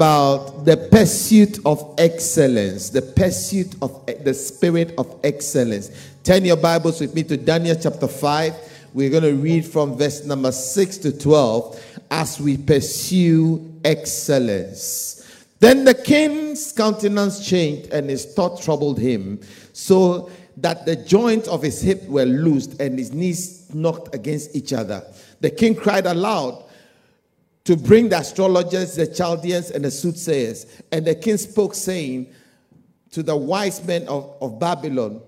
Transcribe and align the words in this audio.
about 0.00 0.64
the 0.64 0.78
pursuit 0.90 1.58
of 1.66 1.94
excellence, 1.98 2.88
the 2.88 3.02
pursuit 3.02 3.74
of 3.82 4.06
the 4.24 4.32
spirit 4.32 4.94
of 4.96 5.20
excellence. 5.22 5.90
Turn 6.24 6.42
your 6.42 6.56
Bibles 6.56 7.02
with 7.02 7.14
me 7.14 7.22
to 7.24 7.36
Daniel 7.36 7.76
chapter 7.78 8.08
5. 8.08 8.54
We're 8.94 9.10
going 9.10 9.24
to 9.24 9.34
read 9.34 9.66
from 9.66 9.98
verse 9.98 10.24
number 10.24 10.52
6 10.52 10.96
to 10.98 11.18
12 11.18 11.84
as 12.10 12.40
we 12.40 12.56
pursue 12.56 13.78
excellence. 13.84 15.46
Then 15.58 15.84
the 15.84 15.92
king's 15.92 16.72
countenance 16.72 17.46
changed 17.46 17.92
and 17.92 18.08
his 18.08 18.24
thought 18.24 18.62
troubled 18.62 18.98
him, 18.98 19.38
so 19.74 20.30
that 20.56 20.86
the 20.86 20.96
joints 20.96 21.46
of 21.46 21.60
his 21.60 21.82
hip 21.82 22.02
were 22.04 22.24
loosed 22.24 22.80
and 22.80 22.98
his 22.98 23.12
knees 23.12 23.66
knocked 23.74 24.14
against 24.14 24.56
each 24.56 24.72
other. 24.72 25.04
The 25.40 25.50
king 25.50 25.74
cried 25.74 26.06
aloud 26.06 26.64
to 27.64 27.76
bring 27.76 28.08
the 28.08 28.18
astrologers, 28.18 28.96
the 28.96 29.06
Chaldeans, 29.06 29.70
and 29.70 29.84
the 29.84 29.90
soothsayers. 29.90 30.66
And 30.92 31.06
the 31.06 31.14
king 31.14 31.36
spoke, 31.36 31.74
saying 31.74 32.32
to 33.10 33.22
the 33.22 33.36
wise 33.36 33.84
men 33.84 34.06
of, 34.08 34.34
of 34.40 34.58
Babylon, 34.58 35.20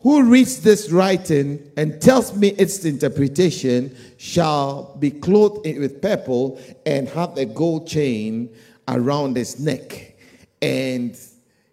Who 0.00 0.24
reads 0.24 0.60
this 0.60 0.90
writing 0.90 1.70
and 1.76 2.00
tells 2.00 2.34
me 2.36 2.48
its 2.48 2.84
interpretation 2.84 3.94
shall 4.16 4.96
be 4.98 5.10
clothed 5.10 5.66
with 5.78 6.00
purple 6.00 6.60
and 6.86 7.08
have 7.08 7.36
a 7.36 7.44
gold 7.44 7.86
chain 7.86 8.54
around 8.88 9.36
his 9.36 9.58
neck, 9.58 10.16
and 10.60 11.18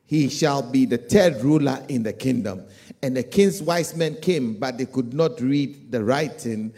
he 0.06 0.28
shall 0.30 0.62
be 0.62 0.86
the 0.86 0.98
third 0.98 1.42
ruler 1.42 1.84
in 1.88 2.04
the 2.04 2.14
kingdom. 2.14 2.64
And 3.02 3.16
the 3.16 3.24
king's 3.24 3.62
wise 3.62 3.96
men 3.96 4.16
came, 4.22 4.56
but 4.56 4.78
they 4.78 4.86
could 4.86 5.14
not 5.14 5.40
read 5.40 5.92
the 5.92 6.04
writing 6.04 6.74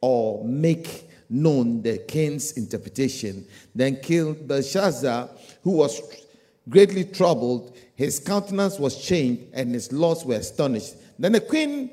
or 0.00 0.44
make 0.44 1.08
known 1.34 1.82
the 1.82 1.98
king's 1.98 2.52
interpretation. 2.52 3.46
Then 3.74 3.96
King 4.00 4.34
Belshazzar, 4.46 5.28
who 5.62 5.72
was 5.72 6.00
greatly 6.68 7.04
troubled, 7.04 7.76
his 7.96 8.18
countenance 8.18 8.78
was 8.78 8.96
changed, 9.00 9.42
and 9.52 9.72
his 9.72 9.92
lords 9.92 10.24
were 10.24 10.36
astonished. 10.36 10.94
Then 11.18 11.32
the 11.32 11.40
queen, 11.40 11.90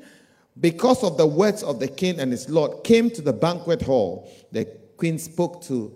because 0.60 1.02
of 1.02 1.16
the 1.16 1.26
words 1.26 1.62
of 1.62 1.80
the 1.80 1.88
king 1.88 2.20
and 2.20 2.30
his 2.30 2.48
lord, 2.48 2.84
came 2.84 3.10
to 3.10 3.22
the 3.22 3.32
banquet 3.32 3.82
hall. 3.82 4.30
The 4.52 4.64
queen 4.96 5.18
spoke 5.18 5.62
to 5.64 5.94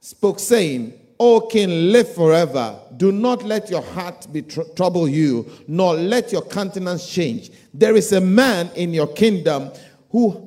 spoke, 0.00 0.38
saying, 0.38 0.92
O 1.18 1.40
king, 1.40 1.90
live 1.90 2.14
forever. 2.14 2.78
Do 2.96 3.10
not 3.10 3.42
let 3.42 3.70
your 3.70 3.82
heart 3.82 4.26
be 4.32 4.42
tr- 4.42 4.62
trouble 4.76 5.08
you, 5.08 5.50
nor 5.66 5.94
let 5.94 6.30
your 6.30 6.42
countenance 6.42 7.08
change. 7.08 7.50
There 7.74 7.96
is 7.96 8.12
a 8.12 8.20
man 8.20 8.70
in 8.76 8.92
your 8.92 9.08
kingdom 9.08 9.72
who, 10.10 10.45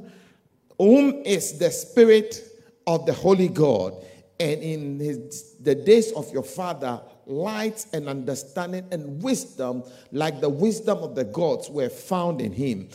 whom 0.79 1.21
is 1.25 1.59
the 1.59 1.69
spirit 1.69 2.43
of 2.87 3.05
the 3.05 3.13
holy 3.13 3.49
God, 3.49 3.93
and 4.39 4.63
in 4.63 4.99
his, 4.99 5.53
the 5.59 5.75
days 5.75 6.11
of 6.13 6.31
your 6.33 6.43
father, 6.43 7.01
light 7.27 7.85
and 7.93 8.09
understanding 8.09 8.87
and 8.91 9.21
wisdom, 9.21 9.83
like 10.11 10.41
the 10.41 10.49
wisdom 10.49 10.97
of 10.99 11.13
the 11.13 11.25
gods, 11.25 11.69
were 11.69 11.89
found 11.89 12.41
in 12.41 12.51
him. 12.51 12.89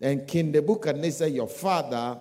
And 0.00 0.28
King 0.28 0.52
Nebuchadnezzar, 0.52 1.28
your 1.28 1.48
father, 1.48 2.20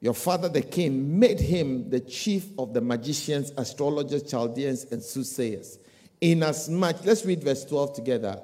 your 0.00 0.14
father, 0.14 0.48
the 0.48 0.62
king, 0.62 1.18
made 1.18 1.38
him 1.38 1.88
the 1.88 2.00
chief 2.00 2.46
of 2.58 2.74
the 2.74 2.80
magicians, 2.80 3.52
astrologers, 3.56 4.24
Chaldeans, 4.24 4.86
and 4.90 5.02
soothsayers. 5.02 5.78
Inasmuch, 6.20 7.04
let's 7.04 7.24
read 7.24 7.42
verse 7.42 7.64
12 7.64 7.94
together. 7.94 8.40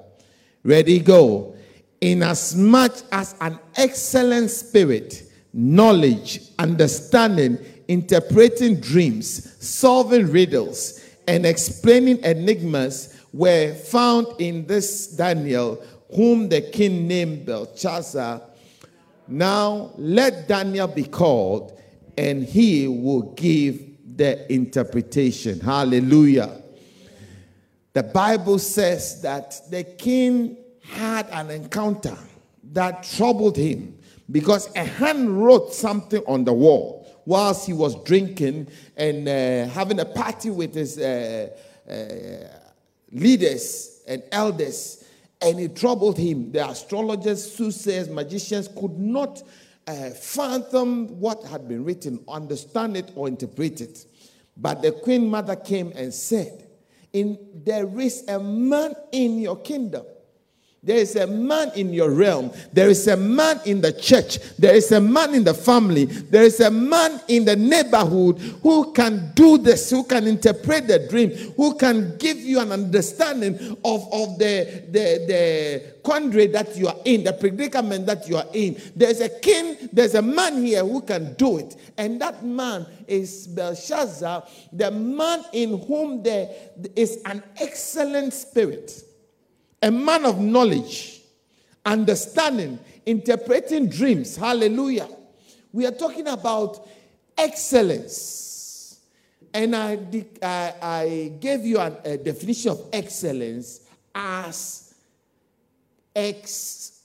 Ready, 0.63 0.99
go. 0.99 1.55
Inasmuch 2.01 2.95
as 3.11 3.35
an 3.41 3.59
excellent 3.75 4.51
spirit, 4.51 5.28
knowledge, 5.53 6.41
understanding, 6.59 7.57
interpreting 7.87 8.79
dreams, 8.79 9.55
solving 9.65 10.31
riddles, 10.31 11.05
and 11.27 11.45
explaining 11.45 12.23
enigmas 12.23 13.15
were 13.33 13.73
found 13.73 14.27
in 14.39 14.65
this 14.65 15.07
Daniel, 15.07 15.83
whom 16.15 16.49
the 16.49 16.61
king 16.61 17.07
named 17.07 17.45
Belshazzar 17.45 18.41
now 19.29 19.91
let 19.97 20.47
Daniel 20.47 20.87
be 20.87 21.03
called, 21.03 21.79
and 22.17 22.43
he 22.43 22.87
will 22.87 23.33
give 23.33 24.17
the 24.17 24.51
interpretation. 24.51 25.59
Hallelujah. 25.59 26.63
The 27.93 28.03
Bible 28.03 28.57
says 28.57 29.21
that 29.21 29.61
the 29.69 29.83
king 29.83 30.57
had 30.81 31.27
an 31.29 31.51
encounter 31.51 32.17
that 32.71 33.03
troubled 33.03 33.55
him 33.55 33.98
because 34.31 34.73
a 34.75 34.83
hand 34.83 35.43
wrote 35.43 35.73
something 35.73 36.21
on 36.27 36.43
the 36.43 36.53
wall 36.53 37.05
whilst 37.25 37.65
he 37.65 37.73
was 37.73 38.01
drinking 38.03 38.67
and 38.97 39.27
uh, 39.27 39.67
having 39.73 39.99
a 39.99 40.05
party 40.05 40.49
with 40.49 40.73
his 40.73 40.97
uh, 40.97 41.49
uh, 41.89 41.93
leaders 43.11 44.01
and 44.07 44.23
elders 44.31 45.03
and 45.41 45.59
it 45.59 45.75
troubled 45.75 46.17
him. 46.17 46.51
The 46.51 46.67
astrologers, 46.67 47.53
soothsayers, 47.53 48.09
magicians 48.09 48.67
could 48.67 48.97
not 48.97 49.41
uh, 49.87 50.09
fathom 50.11 51.19
what 51.19 51.43
had 51.45 51.67
been 51.67 51.83
written, 51.83 52.23
understand 52.27 52.97
it, 52.97 53.11
or 53.15 53.27
interpret 53.27 53.81
it. 53.81 54.05
But 54.57 54.81
the 54.81 54.91
queen 54.91 55.29
mother 55.29 55.55
came 55.55 55.93
and 55.95 56.13
said, 56.13 56.67
in, 57.13 57.37
There 57.63 57.99
is 57.99 58.27
a 58.27 58.39
man 58.39 58.93
in 59.11 59.39
your 59.39 59.57
kingdom 59.57 60.05
there 60.81 60.97
is 60.97 61.17
a 61.17 61.27
man 61.27 61.71
in 61.75 61.93
your 61.93 62.11
realm. 62.11 62.51
There 62.71 62.89
is 62.89 63.05
a 63.09 63.17
man 63.17 63.59
in 63.65 63.81
the 63.81 63.91
church. 63.91 64.39
There 64.57 64.73
is 64.73 64.93
a 64.93 65.01
man 65.01 65.35
in 65.35 65.43
the 65.43 65.53
family. 65.53 66.05
There 66.05 66.43
is 66.43 66.61
a 66.61 66.71
man 66.71 67.19
in 67.27 67.43
the 67.43 67.57
neighborhood 67.57 68.39
who 68.63 68.93
can 68.93 69.33
do 69.35 69.57
this, 69.57 69.89
who 69.89 70.05
can 70.05 70.25
interpret 70.25 70.87
the 70.87 70.99
dream, 71.09 71.31
who 71.57 71.75
can 71.75 72.17
give 72.17 72.37
you 72.37 72.61
an 72.61 72.71
understanding 72.71 73.55
of, 73.83 74.13
of 74.13 74.39
the, 74.39 74.85
the, 74.89 75.25
the 75.27 75.93
quandary 76.01 76.47
that 76.47 76.77
you 76.77 76.87
are 76.87 76.97
in, 77.03 77.25
the 77.25 77.33
predicament 77.33 78.05
that 78.05 78.29
you 78.29 78.37
are 78.37 78.47
in. 78.53 78.81
There's 78.95 79.19
a 79.19 79.29
king, 79.41 79.89
there's 79.91 80.15
a 80.15 80.21
man 80.21 80.63
here 80.63 80.85
who 80.85 81.01
can 81.01 81.33
do 81.33 81.57
it. 81.57 81.75
And 81.97 82.21
that 82.21 82.45
man 82.45 82.85
is 83.05 83.47
Belshazzar, 83.47 84.47
the 84.71 84.91
man 84.91 85.43
in 85.51 85.77
whom 85.85 86.23
there 86.23 86.49
is 86.95 87.21
an 87.25 87.43
excellent 87.59 88.33
spirit 88.33 89.03
a 89.81 89.91
man 89.91 90.25
of 90.25 90.39
knowledge, 90.39 91.21
understanding, 91.85 92.79
interpreting 93.05 93.89
dreams. 93.89 94.35
Hallelujah. 94.35 95.07
We 95.71 95.85
are 95.85 95.91
talking 95.91 96.27
about 96.27 96.87
excellence. 97.37 98.99
And 99.53 99.75
I, 99.75 99.97
I, 100.41 100.73
I 100.81 101.31
gave 101.39 101.65
you 101.65 101.79
a, 101.79 101.97
a 102.03 102.17
definition 102.17 102.71
of 102.71 102.85
excellence 102.93 103.81
as 104.13 104.93
X, 106.15 107.01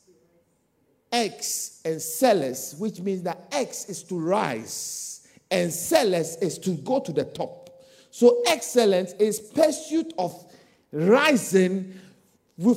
X 1.10 1.80
and 1.84 2.02
celes, 2.02 2.74
which 2.78 3.00
means 3.00 3.22
that 3.22 3.48
X 3.52 3.88
is 3.88 4.02
to 4.04 4.18
rise 4.18 5.26
and 5.50 5.72
celes 5.72 6.36
is 6.36 6.58
to 6.58 6.72
go 6.72 7.00
to 7.00 7.12
the 7.12 7.24
top. 7.24 7.82
So 8.10 8.42
excellence 8.46 9.12
is 9.14 9.40
pursuit 9.40 10.12
of 10.18 10.52
rising 10.92 11.98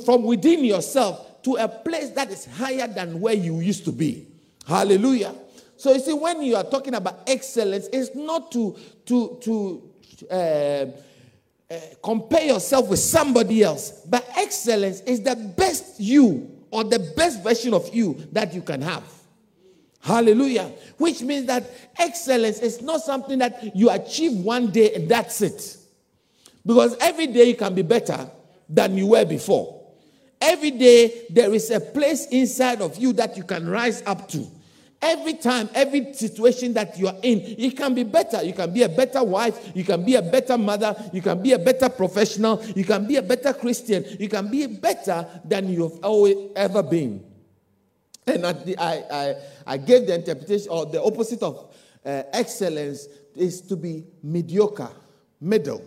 from 0.04 0.24
within 0.24 0.64
yourself 0.64 1.42
to 1.42 1.54
a 1.56 1.68
place 1.68 2.10
that 2.10 2.30
is 2.30 2.46
higher 2.46 2.86
than 2.86 3.20
where 3.20 3.34
you 3.34 3.60
used 3.60 3.84
to 3.84 3.92
be. 3.92 4.26
Hallelujah. 4.66 5.34
So 5.76 5.92
you 5.92 6.00
see, 6.00 6.12
when 6.12 6.42
you 6.42 6.56
are 6.56 6.64
talking 6.64 6.94
about 6.94 7.20
excellence, 7.26 7.88
it's 7.92 8.14
not 8.14 8.50
to 8.52 8.76
to 9.06 9.38
to 9.42 9.90
uh, 10.30 10.86
uh, 11.70 11.80
compare 12.02 12.44
yourself 12.44 12.88
with 12.88 12.98
somebody 12.98 13.62
else, 13.62 14.02
but 14.06 14.28
excellence 14.36 15.00
is 15.02 15.22
the 15.22 15.36
best 15.36 16.00
you 16.00 16.50
or 16.70 16.84
the 16.84 16.98
best 17.16 17.42
version 17.42 17.74
of 17.74 17.94
you 17.94 18.14
that 18.32 18.52
you 18.52 18.62
can 18.62 18.82
have. 18.82 19.04
Hallelujah. 20.00 20.72
Which 20.96 21.22
means 21.22 21.46
that 21.46 21.70
excellence 21.98 22.60
is 22.60 22.80
not 22.80 23.02
something 23.02 23.38
that 23.38 23.76
you 23.76 23.90
achieve 23.90 24.32
one 24.32 24.70
day 24.70 24.94
and 24.94 25.08
that's 25.08 25.42
it. 25.42 25.76
Because 26.64 26.96
every 27.00 27.26
day 27.26 27.44
you 27.44 27.56
can 27.56 27.74
be 27.74 27.82
better, 27.82 28.30
than 28.68 28.96
you 28.96 29.08
were 29.08 29.24
before. 29.24 29.74
Every 30.40 30.70
day, 30.70 31.26
there 31.30 31.52
is 31.52 31.70
a 31.70 31.80
place 31.80 32.26
inside 32.26 32.80
of 32.80 32.96
you 32.96 33.12
that 33.14 33.36
you 33.36 33.44
can 33.44 33.68
rise 33.68 34.02
up 34.06 34.28
to. 34.28 34.46
Every 35.00 35.34
time, 35.34 35.68
every 35.74 36.12
situation 36.12 36.72
that 36.74 36.98
you 36.98 37.06
are 37.06 37.16
in, 37.22 37.40
it 37.40 37.76
can 37.76 37.94
be 37.94 38.02
better. 38.02 38.42
You 38.42 38.52
can 38.52 38.72
be 38.72 38.82
a 38.82 38.88
better 38.88 39.22
wife. 39.22 39.70
You 39.74 39.84
can 39.84 40.04
be 40.04 40.16
a 40.16 40.22
better 40.22 40.58
mother. 40.58 40.94
You 41.12 41.22
can 41.22 41.40
be 41.40 41.52
a 41.52 41.58
better 41.58 41.88
professional. 41.88 42.64
You 42.74 42.84
can 42.84 43.06
be 43.06 43.16
a 43.16 43.22
better 43.22 43.52
Christian. 43.52 44.04
You 44.18 44.28
can 44.28 44.50
be 44.50 44.66
better 44.66 45.26
than 45.44 45.68
you've 45.68 46.04
always 46.04 46.36
ever 46.56 46.82
been. 46.82 47.24
And 48.26 48.44
I, 48.44 48.54
I, 48.78 49.34
I 49.66 49.76
gave 49.76 50.06
the 50.06 50.16
interpretation, 50.16 50.68
or 50.70 50.86
the 50.86 51.02
opposite 51.02 51.42
of 51.42 51.74
uh, 52.04 52.24
excellence 52.32 53.06
is 53.36 53.60
to 53.62 53.76
be 53.76 54.04
mediocre, 54.22 54.90
middle, 55.40 55.82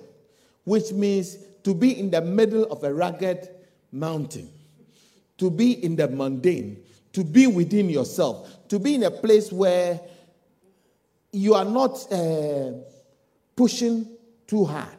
which 0.64 0.92
means 0.94 1.38
to 1.64 1.74
be 1.74 2.00
in 2.00 2.10
the 2.12 2.22
middle 2.22 2.64
of 2.66 2.84
a 2.84 2.94
rugged 2.94 3.50
mountain, 3.92 4.50
to 5.38 5.50
be 5.50 5.84
in 5.84 5.96
the 5.96 6.08
mundane, 6.08 6.84
to 7.14 7.24
be 7.24 7.48
within 7.48 7.90
yourself, 7.90 8.68
to 8.68 8.80
be 8.80 8.96
in 8.96 9.04
a 9.04 9.12
place 9.12 9.52
where 9.52 10.00
you 11.32 11.54
are 11.54 11.66
not 11.66 12.12
uh, 12.12 12.72
pushing 13.56 14.06
too 14.48 14.66
hard. 14.66 14.98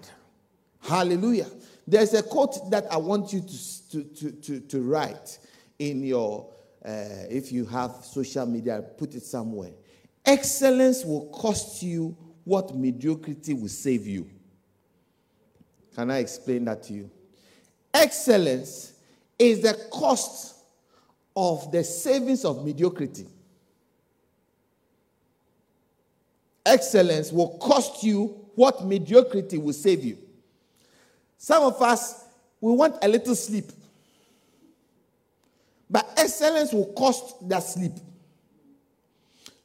Hallelujah. 0.81 1.47
There's 1.87 2.15
a 2.15 2.23
quote 2.23 2.71
that 2.71 2.91
I 2.91 2.97
want 2.97 3.33
you 3.33 3.41
to, 3.41 3.91
to, 3.91 4.05
to, 4.05 4.31
to, 4.33 4.61
to 4.61 4.81
write 4.83 5.39
in 5.79 6.03
your, 6.05 6.49
uh, 6.85 7.29
if 7.29 7.53
you 7.53 7.65
have 7.67 7.93
social 8.05 8.47
media, 8.47 8.83
put 8.97 9.15
it 9.15 9.23
somewhere. 9.25 9.73
Excellence 10.25 11.05
will 11.05 11.27
cost 11.31 11.83
you 11.83 12.17
what 12.45 12.75
mediocrity 12.75 13.55
will 13.55 13.69
save 13.69 14.07
you. 14.07 14.29
Can 15.95 16.11
I 16.11 16.19
explain 16.19 16.65
that 16.65 16.83
to 16.85 16.93
you? 16.93 17.11
Excellence 17.93 18.95
is 19.39 19.61
the 19.61 19.75
cost 19.91 20.57
of 21.37 21.71
the 21.71 21.85
savings 21.85 22.45
of 22.45 22.65
mediocrity. 22.65 23.27
Excellence 26.65 27.33
will 27.33 27.59
cost 27.59 28.03
you 28.03 28.39
what 28.55 28.85
mediocrity 28.85 29.59
will 29.59 29.73
save 29.73 30.05
you. 30.05 30.19
Some 31.37 31.65
of 31.65 31.81
us, 31.83 32.25
we 32.61 32.73
want 32.73 32.97
a 33.03 33.09
little 33.09 33.35
sleep. 33.35 33.73
But 35.91 36.09
excellence 36.17 36.73
will 36.73 36.93
cost 36.93 37.49
that 37.49 37.65
sleep. 37.65 37.93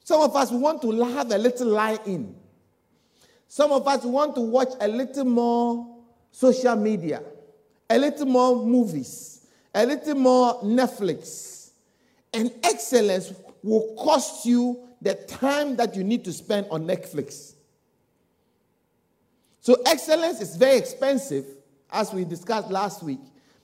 Some 0.04 0.22
of 0.22 0.36
us 0.36 0.52
want 0.52 0.82
to 0.82 1.04
have 1.04 1.32
a 1.32 1.38
little 1.38 1.68
lie 1.68 2.00
in. 2.06 2.36
Some 3.48 3.72
of 3.72 3.88
us 3.88 4.04
want 4.04 4.36
to 4.36 4.42
watch 4.42 4.70
a 4.82 4.88
little 4.88 5.26
more 5.26 5.97
social 6.32 6.76
media, 6.76 7.24
a 7.90 7.98
little 7.98 8.26
more 8.26 8.66
movies, 8.66 9.48
a 9.74 9.86
little 9.86 10.16
more 10.16 10.62
Netflix. 10.62 11.72
And 12.34 12.52
excellence 12.64 13.34
will 13.64 13.96
cost 13.98 14.46
you 14.46 14.88
the 15.02 15.16
time 15.16 15.76
that 15.78 15.96
you 15.96 16.04
need 16.04 16.24
to 16.26 16.34
spend 16.34 16.68
on 16.70 16.86
Netflix. 16.86 17.54
So, 19.62 19.76
excellence 19.86 20.40
is 20.42 20.56
very 20.56 20.78
expensive, 20.78 21.46
as 21.92 22.14
we 22.14 22.24
discussed 22.24 22.70
last 22.70 23.04
week. 23.04 23.20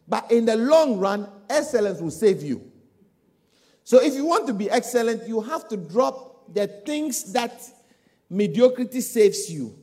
But 0.07 0.31
in 0.31 0.45
the 0.45 0.56
long 0.56 1.00
run, 1.00 1.30
excellence 1.50 2.01
will 2.01 2.12
save 2.12 2.44
you. 2.44 2.69
So, 3.83 4.01
if 4.01 4.13
you 4.13 4.25
want 4.25 4.48
to 4.48 4.54
be 4.54 4.69
excellent, 4.69 5.27
you 5.27 5.42
have 5.42 5.68
to 5.69 5.77
drop 5.77 6.54
the 6.54 6.68
things 6.68 7.31
that 7.33 7.62
mediocrity 8.30 9.01
saves 9.01 9.50
you. 9.50 9.77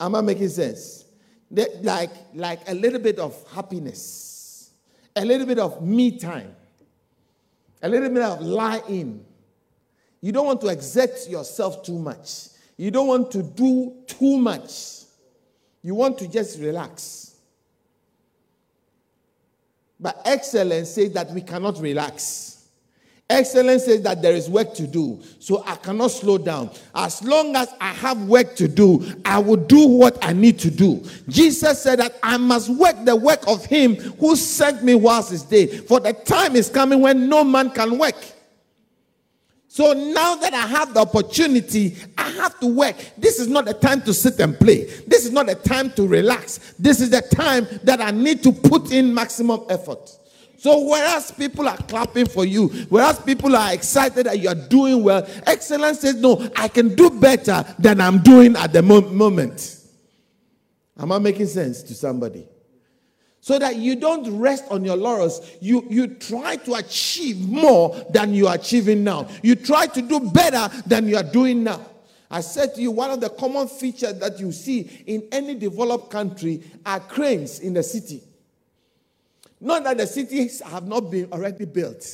Am 0.00 0.14
I 0.14 0.20
making 0.20 0.48
sense? 0.48 1.01
Like, 1.82 2.10
like 2.34 2.60
a 2.68 2.74
little 2.74 2.98
bit 2.98 3.18
of 3.18 3.36
happiness, 3.52 4.70
a 5.14 5.24
little 5.24 5.46
bit 5.46 5.58
of 5.58 5.82
me 5.82 6.18
time, 6.18 6.54
a 7.82 7.88
little 7.88 8.08
bit 8.08 8.22
of 8.22 8.40
lie 8.40 8.82
in. 8.88 9.24
You 10.20 10.32
don't 10.32 10.46
want 10.46 10.60
to 10.62 10.68
exert 10.68 11.28
yourself 11.28 11.82
too 11.82 11.98
much. 11.98 12.48
You 12.76 12.90
don't 12.90 13.08
want 13.08 13.30
to 13.32 13.42
do 13.42 13.94
too 14.06 14.38
much. 14.38 15.02
You 15.82 15.94
want 15.94 16.18
to 16.18 16.28
just 16.28 16.60
relax. 16.60 17.36
But 19.98 20.20
excellence 20.24 20.90
says 20.90 21.12
that 21.12 21.30
we 21.30 21.42
cannot 21.42 21.78
relax. 21.80 22.51
Excellence 23.32 23.86
says 23.86 24.02
that 24.02 24.20
there 24.20 24.34
is 24.34 24.48
work 24.50 24.74
to 24.74 24.86
do, 24.86 25.20
so 25.38 25.62
I 25.66 25.76
cannot 25.76 26.10
slow 26.10 26.38
down. 26.38 26.70
As 26.94 27.22
long 27.24 27.56
as 27.56 27.72
I 27.80 27.88
have 27.88 28.22
work 28.24 28.54
to 28.56 28.68
do, 28.68 29.04
I 29.24 29.38
will 29.38 29.56
do 29.56 29.86
what 29.86 30.22
I 30.22 30.32
need 30.32 30.58
to 30.60 30.70
do. 30.70 31.02
Jesus 31.28 31.82
said 31.82 31.98
that 32.00 32.18
I 32.22 32.36
must 32.36 32.68
work 32.68 32.96
the 33.04 33.16
work 33.16 33.46
of 33.48 33.64
Him 33.64 33.96
who 33.96 34.36
sent 34.36 34.84
me 34.84 34.94
whilst 34.94 35.30
His 35.30 35.42
day, 35.42 35.66
for 35.66 35.98
the 35.98 36.12
time 36.12 36.56
is 36.56 36.68
coming 36.68 37.00
when 37.00 37.28
no 37.28 37.42
man 37.42 37.70
can 37.70 37.98
work. 37.98 38.16
So 39.68 39.94
now 39.94 40.34
that 40.34 40.52
I 40.52 40.66
have 40.66 40.92
the 40.92 41.00
opportunity, 41.00 41.96
I 42.18 42.28
have 42.32 42.60
to 42.60 42.66
work. 42.66 42.94
This 43.16 43.40
is 43.40 43.48
not 43.48 43.64
the 43.64 43.72
time 43.72 44.02
to 44.02 44.12
sit 44.12 44.38
and 44.38 44.58
play. 44.58 44.84
This 45.06 45.24
is 45.24 45.32
not 45.32 45.46
the 45.46 45.54
time 45.54 45.90
to 45.92 46.06
relax. 46.06 46.74
This 46.78 47.00
is 47.00 47.08
the 47.08 47.22
time 47.22 47.66
that 47.84 47.98
I 48.02 48.10
need 48.10 48.42
to 48.42 48.52
put 48.52 48.92
in 48.92 49.14
maximum 49.14 49.62
effort. 49.70 50.10
So, 50.62 50.78
whereas 50.88 51.32
people 51.32 51.68
are 51.68 51.76
clapping 51.76 52.26
for 52.26 52.44
you, 52.44 52.68
whereas 52.88 53.18
people 53.18 53.56
are 53.56 53.74
excited 53.74 54.26
that 54.26 54.38
you 54.38 54.48
are 54.48 54.54
doing 54.54 55.02
well, 55.02 55.26
excellence 55.44 55.98
says, 55.98 56.14
No, 56.14 56.48
I 56.54 56.68
can 56.68 56.94
do 56.94 57.10
better 57.10 57.64
than 57.80 58.00
I'm 58.00 58.22
doing 58.22 58.54
at 58.54 58.72
the 58.72 58.80
mo- 58.80 59.00
moment. 59.00 59.80
Am 60.96 61.10
I 61.10 61.18
making 61.18 61.48
sense 61.48 61.82
to 61.82 61.96
somebody? 61.96 62.46
So 63.40 63.58
that 63.58 63.74
you 63.74 63.96
don't 63.96 64.38
rest 64.38 64.62
on 64.70 64.84
your 64.84 64.94
laurels, 64.94 65.40
you, 65.60 65.84
you 65.90 66.06
try 66.06 66.54
to 66.54 66.74
achieve 66.74 67.40
more 67.40 68.00
than 68.10 68.32
you 68.32 68.46
are 68.46 68.54
achieving 68.54 69.02
now. 69.02 69.26
You 69.42 69.56
try 69.56 69.86
to 69.86 70.00
do 70.00 70.20
better 70.30 70.68
than 70.86 71.08
you 71.08 71.16
are 71.16 71.24
doing 71.24 71.64
now. 71.64 71.84
I 72.30 72.40
said 72.40 72.76
to 72.76 72.80
you, 72.80 72.92
one 72.92 73.10
of 73.10 73.20
the 73.20 73.30
common 73.30 73.66
features 73.66 74.16
that 74.20 74.38
you 74.38 74.52
see 74.52 74.82
in 75.08 75.26
any 75.32 75.56
developed 75.56 76.12
country 76.12 76.62
are 76.86 77.00
cranes 77.00 77.58
in 77.58 77.74
the 77.74 77.82
city. 77.82 78.22
Not 79.62 79.84
that 79.84 79.96
the 79.96 80.08
cities 80.08 80.60
have 80.60 80.88
not 80.88 81.08
been 81.08 81.32
already 81.32 81.66
built, 81.66 82.04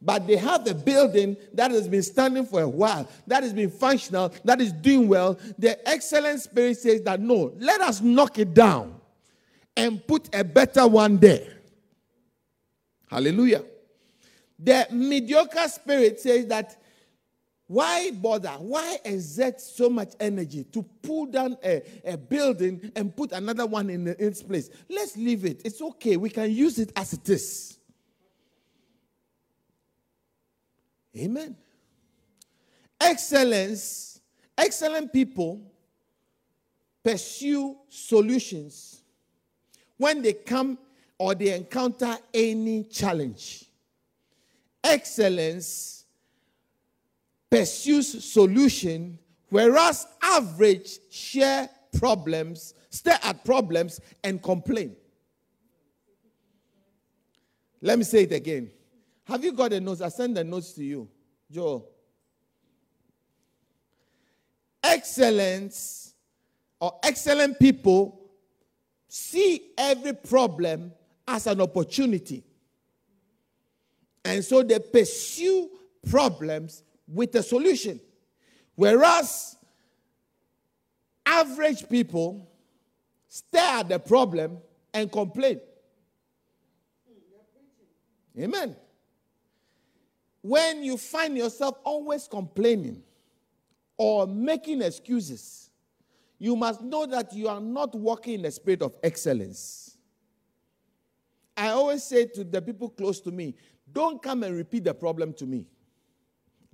but 0.00 0.24
they 0.24 0.36
have 0.36 0.64
a 0.68 0.74
building 0.74 1.36
that 1.52 1.72
has 1.72 1.88
been 1.88 2.04
standing 2.04 2.46
for 2.46 2.60
a 2.60 2.68
while, 2.68 3.08
that 3.26 3.42
has 3.42 3.52
been 3.52 3.70
functional, 3.70 4.32
that 4.44 4.60
is 4.60 4.70
doing 4.70 5.08
well. 5.08 5.36
The 5.58 5.76
excellent 5.86 6.40
spirit 6.40 6.78
says 6.78 7.02
that 7.02 7.18
no, 7.20 7.52
let 7.58 7.80
us 7.80 8.00
knock 8.00 8.38
it 8.38 8.54
down 8.54 9.00
and 9.76 10.06
put 10.06 10.32
a 10.32 10.44
better 10.44 10.86
one 10.86 11.16
there. 11.16 11.58
Hallelujah. 13.10 13.64
The 14.56 14.86
mediocre 14.92 15.66
spirit 15.66 16.20
says 16.20 16.46
that 16.46 16.80
why 17.68 18.12
bother? 18.12 18.50
Why 18.50 18.98
exert 19.04 19.60
so 19.60 19.90
much 19.90 20.12
energy 20.20 20.64
to 20.64 20.82
pull 21.02 21.26
down 21.26 21.56
a, 21.64 21.82
a 22.04 22.16
building 22.16 22.92
and 22.94 23.14
put 23.14 23.32
another 23.32 23.66
one 23.66 23.90
in, 23.90 24.06
its 24.06 24.42
place? 24.42 24.70
Let's 24.88 25.16
leave 25.16 25.44
it. 25.44 25.62
It's 25.64 25.82
okay. 25.82 26.16
We 26.16 26.30
can 26.30 26.50
use 26.52 26.78
it 26.78 26.92
as 26.94 27.12
it 27.12 27.28
is. 27.28 27.78
Amen. 31.18 31.56
Excellence, 33.00 34.20
excellent 34.56 35.12
people 35.12 35.60
pursue 37.02 37.76
solutions 37.88 39.02
when 39.96 40.22
they 40.22 40.34
come 40.34 40.78
or 41.18 41.34
they 41.34 41.54
encounter 41.54 42.16
any 42.32 42.84
challenge. 42.84 43.64
Excellence 44.84 45.95
pursues 47.50 48.24
solution, 48.24 49.18
whereas 49.48 50.06
average 50.22 50.98
share 51.10 51.68
problems, 51.98 52.74
stare 52.90 53.18
at 53.22 53.44
problems, 53.44 54.00
and 54.24 54.42
complain. 54.42 54.96
Let 57.80 57.98
me 57.98 58.04
say 58.04 58.22
it 58.24 58.32
again. 58.32 58.70
Have 59.24 59.44
you 59.44 59.52
got 59.52 59.70
the 59.70 59.80
notes? 59.80 60.00
I 60.00 60.08
send 60.08 60.36
the 60.36 60.44
notes 60.44 60.72
to 60.74 60.84
you, 60.84 61.08
Joe. 61.50 61.86
Excellence 64.82 66.14
or 66.80 66.98
excellent 67.02 67.58
people 67.58 68.20
see 69.08 69.72
every 69.76 70.12
problem 70.12 70.92
as 71.26 71.46
an 71.46 71.60
opportunity. 71.60 72.44
And 74.24 74.44
so 74.44 74.62
they 74.62 74.78
pursue 74.78 75.70
problems 76.08 76.82
with 77.08 77.34
a 77.34 77.42
solution. 77.42 78.00
Whereas 78.74 79.56
average 81.24 81.88
people 81.88 82.50
stare 83.28 83.80
at 83.80 83.88
the 83.88 83.98
problem 83.98 84.58
and 84.92 85.10
complain. 85.10 85.60
Amen. 88.38 88.76
When 90.42 90.84
you 90.84 90.96
find 90.96 91.36
yourself 91.36 91.78
always 91.82 92.28
complaining 92.28 93.02
or 93.96 94.26
making 94.26 94.82
excuses, 94.82 95.70
you 96.38 96.54
must 96.54 96.82
know 96.82 97.06
that 97.06 97.32
you 97.32 97.48
are 97.48 97.60
not 97.60 97.94
walking 97.94 98.34
in 98.34 98.42
the 98.42 98.50
spirit 98.50 98.82
of 98.82 98.94
excellence. 99.02 99.96
I 101.56 101.68
always 101.68 102.04
say 102.04 102.26
to 102.26 102.44
the 102.44 102.60
people 102.60 102.90
close 102.90 103.20
to 103.22 103.30
me, 103.30 103.54
don't 103.90 104.22
come 104.22 104.42
and 104.42 104.54
repeat 104.54 104.84
the 104.84 104.92
problem 104.92 105.32
to 105.34 105.46
me. 105.46 105.66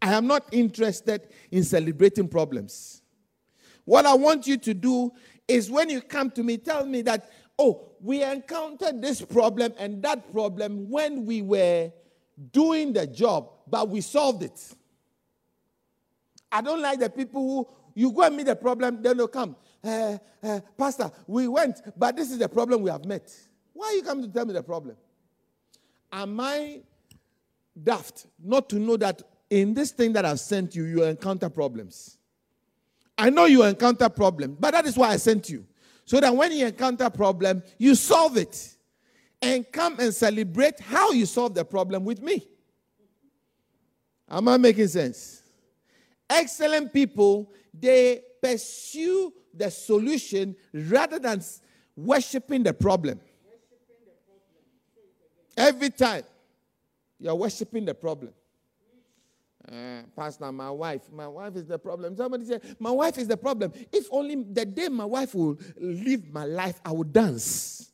I 0.02 0.14
am 0.14 0.26
not 0.26 0.48
interested 0.50 1.28
in 1.52 1.62
celebrating 1.62 2.26
problems. 2.26 3.02
What 3.84 4.04
I 4.04 4.14
want 4.14 4.48
you 4.48 4.56
to 4.58 4.74
do 4.74 5.12
is 5.46 5.70
when 5.70 5.88
you 5.88 6.00
come 6.00 6.30
to 6.32 6.42
me, 6.42 6.58
tell 6.58 6.84
me 6.84 7.02
that, 7.02 7.30
oh, 7.56 7.92
we 8.00 8.24
encountered 8.24 9.00
this 9.00 9.22
problem 9.22 9.72
and 9.78 10.02
that 10.02 10.32
problem 10.32 10.90
when 10.90 11.24
we 11.24 11.40
were 11.40 11.92
doing 12.50 12.92
the 12.92 13.06
job, 13.06 13.50
but 13.68 13.88
we 13.88 14.00
solved 14.00 14.42
it. 14.42 14.74
I 16.50 16.60
don't 16.60 16.82
like 16.82 16.98
the 16.98 17.08
people 17.08 17.40
who 17.40 17.68
you 17.94 18.10
go 18.10 18.22
and 18.22 18.36
meet 18.36 18.46
the 18.46 18.56
problem, 18.56 19.02
then 19.02 19.16
they'll 19.16 19.28
come. 19.28 19.54
Uh, 19.84 20.18
uh, 20.42 20.60
Pastor, 20.76 21.12
we 21.28 21.46
went, 21.46 21.80
but 21.96 22.16
this 22.16 22.32
is 22.32 22.38
the 22.38 22.48
problem 22.48 22.82
we 22.82 22.90
have 22.90 23.04
met. 23.04 23.32
Why 23.72 23.86
are 23.86 23.92
you 23.92 24.02
coming 24.02 24.24
to 24.24 24.32
tell 24.32 24.46
me 24.46 24.52
the 24.52 24.62
problem? 24.62 24.96
Am 26.10 26.40
I 26.40 26.80
daft 27.80 28.26
not 28.42 28.68
to 28.70 28.76
know 28.78 28.96
that 28.96 29.22
in 29.52 29.74
this 29.74 29.90
thing 29.90 30.14
that 30.14 30.24
I've 30.24 30.40
sent 30.40 30.74
you, 30.74 30.84
you 30.84 31.04
encounter 31.04 31.50
problems. 31.50 32.16
I 33.18 33.28
know 33.28 33.44
you 33.44 33.62
encounter 33.64 34.08
problems, 34.08 34.56
but 34.58 34.70
that 34.70 34.86
is 34.86 34.96
why 34.96 35.10
I 35.10 35.16
sent 35.16 35.50
you. 35.50 35.66
So 36.06 36.18
that 36.20 36.34
when 36.34 36.52
you 36.52 36.66
encounter 36.66 37.10
problem, 37.10 37.62
you 37.76 37.94
solve 37.94 38.38
it. 38.38 38.74
And 39.42 39.70
come 39.70 40.00
and 40.00 40.14
celebrate 40.14 40.80
how 40.80 41.10
you 41.10 41.26
solve 41.26 41.54
the 41.54 41.66
problem 41.66 42.06
with 42.06 42.22
me. 42.22 42.48
Am 44.30 44.48
I 44.48 44.56
making 44.56 44.88
sense? 44.88 45.42
Excellent 46.30 46.90
people, 46.90 47.52
they 47.78 48.22
pursue 48.42 49.34
the 49.52 49.70
solution 49.70 50.56
rather 50.72 51.18
than 51.18 51.42
worshiping 51.94 52.62
the 52.62 52.72
problem. 52.72 53.20
Every 55.58 55.90
time 55.90 56.22
you're 57.20 57.34
worshiping 57.34 57.84
the 57.84 57.94
problem. 57.94 58.32
Uh, 59.70 60.02
Pastor, 60.16 60.50
my 60.50 60.70
wife, 60.70 61.02
my 61.12 61.28
wife 61.28 61.54
is 61.56 61.66
the 61.66 61.78
problem. 61.78 62.16
Somebody 62.16 62.44
said, 62.46 62.76
My 62.80 62.90
wife 62.90 63.16
is 63.16 63.28
the 63.28 63.36
problem. 63.36 63.72
If 63.92 64.08
only 64.10 64.42
the 64.42 64.64
day 64.64 64.88
my 64.88 65.04
wife 65.04 65.34
will 65.34 65.58
live 65.76 66.32
my 66.32 66.44
life, 66.44 66.80
I 66.84 66.90
will 66.92 67.04
dance. 67.04 67.92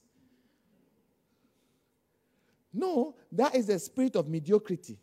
No, 2.73 3.17
that 3.33 3.55
is 3.55 3.67
the 3.67 3.79
spirit 3.79 4.17
of 4.17 4.29
mediocrity. 4.29 4.99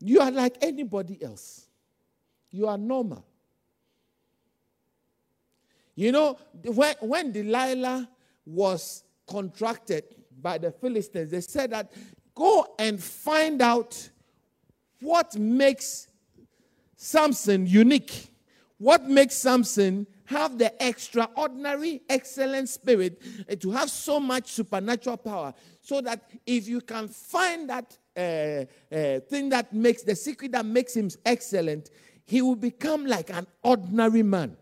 You 0.00 0.20
are 0.20 0.30
like 0.30 0.56
anybody 0.62 1.22
else, 1.22 1.66
you 2.50 2.66
are 2.66 2.78
normal. 2.78 3.24
You 5.96 6.10
know, 6.10 6.38
when, 6.64 6.94
when 7.00 7.32
Delilah 7.32 8.08
was 8.44 9.04
contracted 9.26 10.04
by 10.40 10.58
the 10.58 10.72
Philistines, 10.72 11.30
they 11.30 11.40
said 11.40 11.70
that 11.70 11.92
go 12.34 12.74
and 12.78 13.02
find 13.02 13.62
out 13.62 14.10
what 15.00 15.36
makes 15.36 16.08
Samson 16.96 17.66
unique. 17.66 18.30
What 18.78 19.08
makes 19.08 19.34
Samson 19.34 20.06
have 20.24 20.58
the 20.58 20.72
extraordinary, 20.80 22.00
excellent 22.08 22.68
spirit 22.68 23.20
and 23.46 23.60
to 23.60 23.70
have 23.72 23.90
so 23.90 24.18
much 24.18 24.52
supernatural 24.52 25.18
power? 25.18 25.54
So 25.80 26.00
that 26.00 26.30
if 26.46 26.66
you 26.66 26.80
can 26.80 27.08
find 27.08 27.68
that 27.68 27.96
uh, 28.16 28.94
uh, 28.94 29.20
thing 29.20 29.50
that 29.50 29.72
makes 29.72 30.02
the 30.02 30.16
secret 30.16 30.52
that 30.52 30.64
makes 30.64 30.94
him 30.96 31.10
excellent, 31.26 31.90
he 32.24 32.40
will 32.40 32.56
become 32.56 33.06
like 33.06 33.30
an 33.30 33.46
ordinary 33.62 34.22
man. 34.22 34.56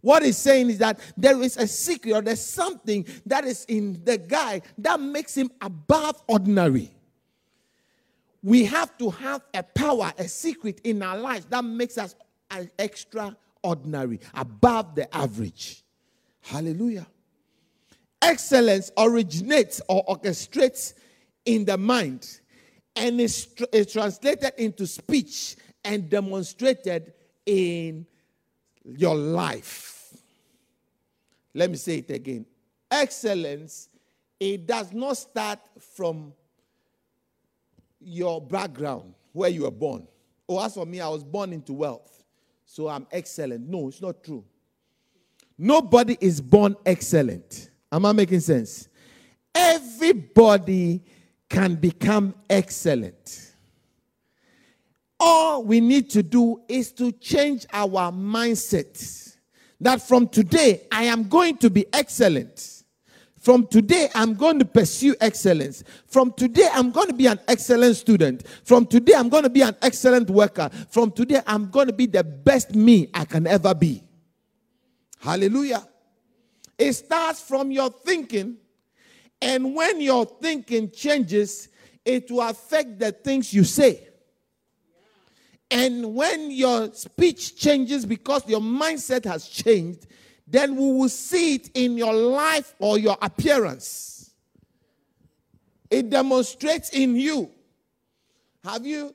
What 0.00 0.22
he's 0.24 0.36
saying 0.36 0.70
is 0.70 0.78
that 0.78 1.00
there 1.16 1.40
is 1.42 1.56
a 1.56 1.66
secret 1.66 2.12
or 2.12 2.22
there's 2.22 2.44
something 2.44 3.06
that 3.26 3.44
is 3.44 3.64
in 3.66 4.02
the 4.04 4.18
guy 4.18 4.62
that 4.78 5.00
makes 5.00 5.36
him 5.36 5.50
above 5.60 6.22
ordinary. 6.26 6.95
We 8.46 8.64
have 8.66 8.96
to 8.98 9.10
have 9.10 9.42
a 9.52 9.64
power, 9.64 10.12
a 10.16 10.28
secret 10.28 10.80
in 10.84 11.02
our 11.02 11.18
lives 11.18 11.46
that 11.46 11.64
makes 11.64 11.98
us 11.98 12.14
extraordinary, 12.78 14.20
above 14.34 14.94
the 14.94 15.12
average. 15.12 15.82
Hallelujah. 16.42 17.08
Excellence 18.22 18.92
originates 18.96 19.80
or 19.88 20.04
orchestrates 20.04 20.94
in 21.44 21.64
the 21.64 21.76
mind 21.76 22.38
and 22.94 23.20
is, 23.20 23.48
is 23.72 23.92
translated 23.92 24.52
into 24.58 24.86
speech 24.86 25.56
and 25.84 26.08
demonstrated 26.08 27.14
in 27.46 28.06
your 28.84 29.16
life. 29.16 30.14
Let 31.52 31.68
me 31.68 31.78
say 31.78 31.96
it 31.96 32.12
again. 32.12 32.46
Excellence, 32.92 33.88
it 34.38 34.68
does 34.68 34.92
not 34.92 35.16
start 35.16 35.58
from 35.96 36.32
your 38.06 38.40
background, 38.40 39.14
where 39.32 39.50
you 39.50 39.62
were 39.62 39.70
born. 39.70 40.06
Oh, 40.48 40.64
as 40.64 40.74
for 40.74 40.86
me, 40.86 41.00
I 41.00 41.08
was 41.08 41.24
born 41.24 41.52
into 41.52 41.72
wealth, 41.72 42.22
so 42.64 42.88
I'm 42.88 43.06
excellent. 43.10 43.68
No, 43.68 43.88
it's 43.88 44.00
not 44.00 44.22
true. 44.22 44.44
Nobody 45.58 46.16
is 46.20 46.40
born 46.40 46.76
excellent. 46.86 47.70
Am 47.90 48.04
I 48.04 48.12
making 48.12 48.40
sense? 48.40 48.88
Everybody 49.54 51.02
can 51.48 51.74
become 51.74 52.34
excellent. 52.48 53.54
All 55.18 55.64
we 55.64 55.80
need 55.80 56.10
to 56.10 56.22
do 56.22 56.60
is 56.68 56.92
to 56.92 57.10
change 57.10 57.66
our 57.72 58.12
mindset 58.12 59.36
that 59.80 60.00
from 60.02 60.28
today 60.28 60.86
I 60.92 61.04
am 61.04 61.28
going 61.28 61.56
to 61.58 61.70
be 61.70 61.86
excellent. 61.92 62.75
From 63.46 63.68
today, 63.68 64.08
I'm 64.12 64.34
going 64.34 64.58
to 64.58 64.64
pursue 64.64 65.14
excellence. 65.20 65.84
From 66.08 66.32
today, 66.32 66.68
I'm 66.72 66.90
going 66.90 67.06
to 67.06 67.14
be 67.14 67.26
an 67.26 67.38
excellent 67.46 67.94
student. 67.94 68.44
From 68.64 68.86
today, 68.86 69.12
I'm 69.16 69.28
going 69.28 69.44
to 69.44 69.48
be 69.48 69.62
an 69.62 69.76
excellent 69.82 70.28
worker. 70.28 70.68
From 70.90 71.12
today, 71.12 71.40
I'm 71.46 71.70
going 71.70 71.86
to 71.86 71.92
be 71.92 72.06
the 72.06 72.24
best 72.24 72.74
me 72.74 73.08
I 73.14 73.24
can 73.24 73.46
ever 73.46 73.72
be. 73.72 74.02
Hallelujah. 75.20 75.86
It 76.76 76.92
starts 76.94 77.40
from 77.40 77.70
your 77.70 77.88
thinking, 77.88 78.56
and 79.40 79.76
when 79.76 80.00
your 80.00 80.24
thinking 80.26 80.90
changes, 80.90 81.68
it 82.04 82.28
will 82.28 82.48
affect 82.48 82.98
the 82.98 83.12
things 83.12 83.54
you 83.54 83.62
say. 83.62 84.08
And 85.70 86.16
when 86.16 86.50
your 86.50 86.92
speech 86.94 87.56
changes 87.56 88.04
because 88.04 88.48
your 88.48 88.58
mindset 88.58 89.24
has 89.24 89.46
changed, 89.46 90.08
then 90.46 90.76
we 90.76 90.92
will 90.92 91.08
see 91.08 91.56
it 91.56 91.70
in 91.74 91.96
your 91.96 92.14
life 92.14 92.74
or 92.78 92.98
your 92.98 93.16
appearance. 93.20 94.32
It 95.90 96.10
demonstrates 96.10 96.90
in 96.90 97.16
you. 97.16 97.50
Have 98.64 98.86
you 98.86 99.14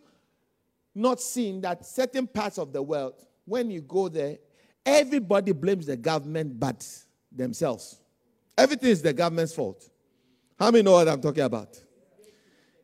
not 0.93 1.21
seen 1.21 1.61
that 1.61 1.85
certain 1.85 2.27
parts 2.27 2.57
of 2.57 2.73
the 2.73 2.81
world, 2.81 3.13
when 3.45 3.69
you 3.71 3.81
go 3.81 4.09
there, 4.09 4.37
everybody 4.85 5.51
blames 5.51 5.85
the 5.85 5.97
government 5.97 6.59
but 6.59 6.85
themselves? 7.31 7.97
Everything 8.57 8.89
is 8.89 9.01
the 9.01 9.13
government's 9.13 9.53
fault. 9.53 9.89
How 10.59 10.69
many 10.69 10.83
know 10.83 10.91
what 10.91 11.07
I'm 11.07 11.21
talking 11.21 11.43
about? 11.43 11.81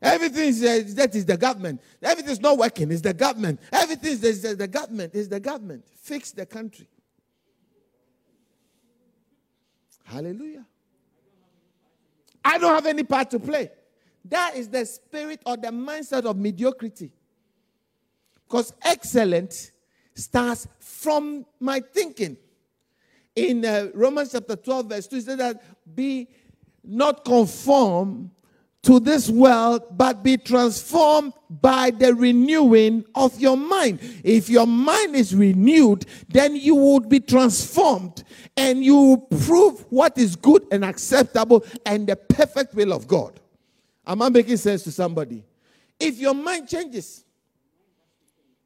Everything 0.02 0.50
is, 0.50 0.64
uh, 0.64 0.84
that 0.96 1.16
is 1.16 1.26
the 1.26 1.38
government. 1.38 1.82
Everything 2.02 2.32
is 2.32 2.40
not 2.40 2.58
working. 2.58 2.92
It's 2.92 3.02
the 3.02 3.14
government. 3.14 3.60
Everything 3.72 4.12
is 4.12 4.42
the, 4.42 4.56
the 4.56 4.68
government. 4.68 5.16
It's 5.16 5.28
the 5.28 5.40
government. 5.40 5.86
Fix 6.02 6.32
the 6.32 6.46
country. 6.46 6.88
Hallelujah. 10.08 10.66
I 12.44 12.58
don't 12.58 12.74
have 12.74 12.86
any 12.86 13.04
part 13.04 13.30
to 13.32 13.40
play. 13.40 13.70
That 14.24 14.56
is 14.56 14.70
the 14.70 14.86
spirit 14.86 15.42
or 15.46 15.58
the 15.58 15.68
mindset 15.68 16.26
of 16.26 16.38
mediocrity. 16.38 17.14
Because 18.48 18.74
excellence 18.82 19.72
starts 20.16 20.68
from 20.80 21.46
my 21.60 21.82
thinking. 21.94 22.38
In 23.36 23.66
uh, 23.66 23.90
Romans 23.94 24.32
chapter 24.32 24.56
12, 24.56 24.86
verse 24.88 25.08
2, 25.08 25.16
it 25.18 25.26
says 25.26 25.38
that 25.38 25.62
be 25.94 26.30
not 26.84 27.26
conformed 27.26 28.32
to 28.88 29.02
this 29.02 29.30
world, 29.30 29.84
but 29.98 30.24
be 30.24 30.38
transformed 30.38 31.34
by 31.50 31.92
the 31.92 32.16
renewing 32.16 33.04
of 33.16 33.38
your 33.38 33.58
mind. 33.58 34.00
If 34.24 34.50
your 34.50 34.66
mind 34.66 35.14
is 35.14 35.36
renewed, 35.36 36.06
then 36.30 36.56
you 36.56 36.74
would 36.74 37.10
be 37.10 37.20
transformed 37.20 38.24
and 38.56 38.82
you 38.82 38.96
will 38.96 39.18
prove 39.18 39.86
what 39.90 40.18
is 40.18 40.38
good 40.38 40.66
and 40.72 40.86
acceptable 40.86 41.66
and 41.86 42.08
the 42.08 42.16
perfect 42.16 42.76
will 42.76 42.94
of 42.94 43.10
God. 43.10 43.42
Am 44.06 44.22
I 44.22 44.30
making 44.30 44.56
sense 44.56 44.84
to 44.84 44.92
somebody? 44.94 45.44
If 46.00 46.18
your 46.18 46.34
mind 46.34 46.70
changes, 46.70 47.26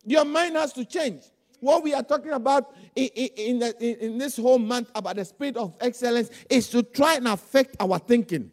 your 0.05 0.25
mind 0.25 0.55
has 0.55 0.71
to 0.73 0.85
change. 0.85 1.23
What 1.61 1.83
we 1.83 1.95
are 1.95 2.03
talking 2.03 2.33
about 2.33 2.75
in, 2.95 3.07
in, 3.07 3.59
the, 3.59 4.05
in 4.05 4.19
this 4.19 4.37
whole 4.37 4.59
month 4.59 4.91
about 4.93 5.15
the 5.15 5.25
spirit 5.25 5.57
of 5.57 5.75
excellence 5.81 6.29
is 6.47 6.69
to 6.69 6.83
try 6.83 7.15
and 7.15 7.27
affect 7.27 7.75
our 7.79 7.97
thinking. 7.97 8.51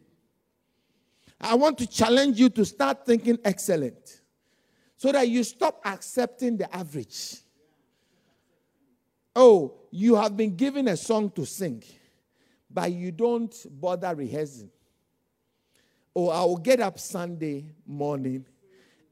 I 1.41 1.55
want 1.55 1.77
to 1.77 1.87
challenge 1.87 2.39
you 2.39 2.49
to 2.49 2.65
start 2.65 3.05
thinking 3.05 3.37
excellent 3.45 4.21
so 4.97 5.11
that 5.11 5.29
you 5.29 5.43
stop 5.43 5.81
accepting 5.85 6.57
the 6.57 6.73
average. 6.75 7.37
Oh, 9.35 9.75
you 9.91 10.15
have 10.15 10.35
been 10.35 10.55
given 10.55 10.87
a 10.89 10.97
song 10.97 11.31
to 11.31 11.45
sing, 11.45 11.83
but 12.69 12.91
you 12.91 13.11
don't 13.11 13.55
bother 13.69 14.13
rehearsing. 14.13 14.69
Oh, 16.15 16.29
I 16.29 16.43
will 16.43 16.57
get 16.57 16.81
up 16.81 16.99
Sunday 16.99 17.71
morning 17.87 18.45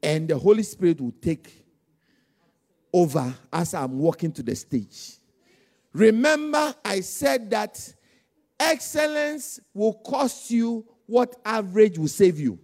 and 0.02 0.28
the 0.28 0.36
Holy 0.36 0.62
Spirit 0.62 1.00
will 1.00 1.14
take 1.22 1.64
over 2.92 3.34
as 3.52 3.72
I'm 3.72 3.98
walking 3.98 4.32
to 4.32 4.42
the 4.42 4.54
stage. 4.54 5.16
Remember, 5.92 6.74
I 6.84 7.00
said 7.00 7.48
that 7.50 7.94
excellence 8.60 9.60
will 9.72 9.94
cost 9.94 10.50
you 10.50 10.86
what 11.08 11.34
average 11.44 11.98
will 11.98 12.06
save 12.06 12.38
you. 12.38 12.58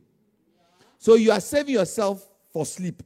So 0.99 1.15
you 1.15 1.33
are 1.33 1.41
saving 1.41 1.75
yourself 1.75 2.25
for 2.53 2.65
sleep. 2.65 3.03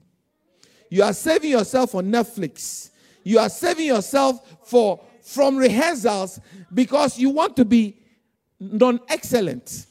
You 0.90 1.04
are 1.04 1.12
saving 1.12 1.52
yourself 1.52 1.92
for 1.92 2.02
Netflix. 2.02 2.90
You 3.22 3.38
are 3.38 3.48
saving 3.48 3.86
yourself 3.86 4.40
for 4.64 5.00
from 5.22 5.56
rehearsals 5.56 6.40
because 6.74 7.18
you 7.18 7.30
want 7.30 7.56
to 7.56 7.64
be 7.64 8.00
non-excellent. 8.58 9.86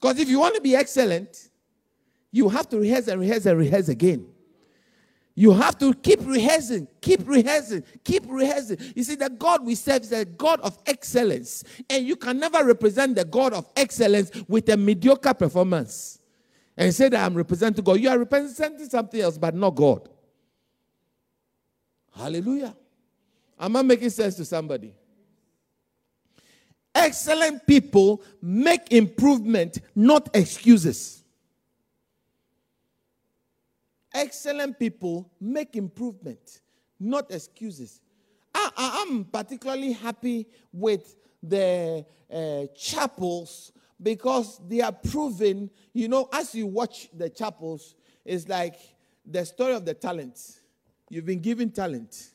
Because 0.00 0.18
if 0.18 0.28
you 0.28 0.40
want 0.40 0.54
to 0.56 0.60
be 0.60 0.74
excellent, 0.74 1.50
you 2.32 2.48
have 2.48 2.68
to 2.70 2.78
rehearse 2.78 3.06
and 3.08 3.20
rehearse 3.20 3.46
and 3.46 3.58
rehearse 3.58 3.88
again. 3.88 4.26
You 5.34 5.52
have 5.52 5.78
to 5.78 5.94
keep 5.94 6.20
rehearsing, 6.26 6.86
keep 7.00 7.26
rehearsing, 7.26 7.84
keep 8.04 8.24
rehearsing. 8.28 8.78
You 8.94 9.02
see, 9.02 9.14
the 9.14 9.30
God 9.30 9.64
we 9.64 9.74
serve 9.74 10.02
is 10.02 10.12
a 10.12 10.26
God 10.26 10.60
of 10.60 10.76
excellence. 10.86 11.64
And 11.88 12.06
you 12.06 12.16
can 12.16 12.38
never 12.38 12.62
represent 12.64 13.16
the 13.16 13.24
God 13.24 13.54
of 13.54 13.66
excellence 13.74 14.30
with 14.46 14.68
a 14.68 14.76
mediocre 14.76 15.32
performance 15.32 16.18
and 16.76 16.94
say 16.94 17.08
that 17.08 17.24
I'm 17.24 17.34
representing 17.34 17.82
God. 17.82 18.00
You 18.00 18.10
are 18.10 18.18
representing 18.18 18.88
something 18.88 19.20
else, 19.20 19.38
but 19.38 19.54
not 19.54 19.70
God. 19.70 20.08
Hallelujah. 22.14 22.76
Am 23.58 23.76
I 23.76 23.82
making 23.82 24.10
sense 24.10 24.34
to 24.34 24.44
somebody? 24.44 24.94
Excellent 26.94 27.66
people 27.66 28.22
make 28.42 28.92
improvement, 28.92 29.78
not 29.94 30.28
excuses. 30.34 31.21
Excellent 34.14 34.78
people 34.78 35.30
make 35.40 35.76
improvement, 35.76 36.60
not 37.00 37.30
excuses. 37.30 38.00
I, 38.54 39.04
am 39.08 39.24
particularly 39.24 39.92
happy 39.92 40.46
with 40.72 41.16
the 41.42 42.04
uh, 42.32 42.66
chapels 42.76 43.72
because 44.02 44.60
they 44.68 44.80
are 44.80 44.92
proven, 44.92 45.70
you 45.92 46.08
know, 46.08 46.28
as 46.32 46.54
you 46.54 46.66
watch 46.66 47.08
the 47.14 47.30
chapels, 47.30 47.94
it's 48.24 48.48
like 48.48 48.76
the 49.24 49.44
story 49.44 49.74
of 49.74 49.84
the 49.84 49.94
talents. 49.94 50.60
You've 51.08 51.26
been 51.26 51.40
given 51.40 51.70
talent. 51.70 52.30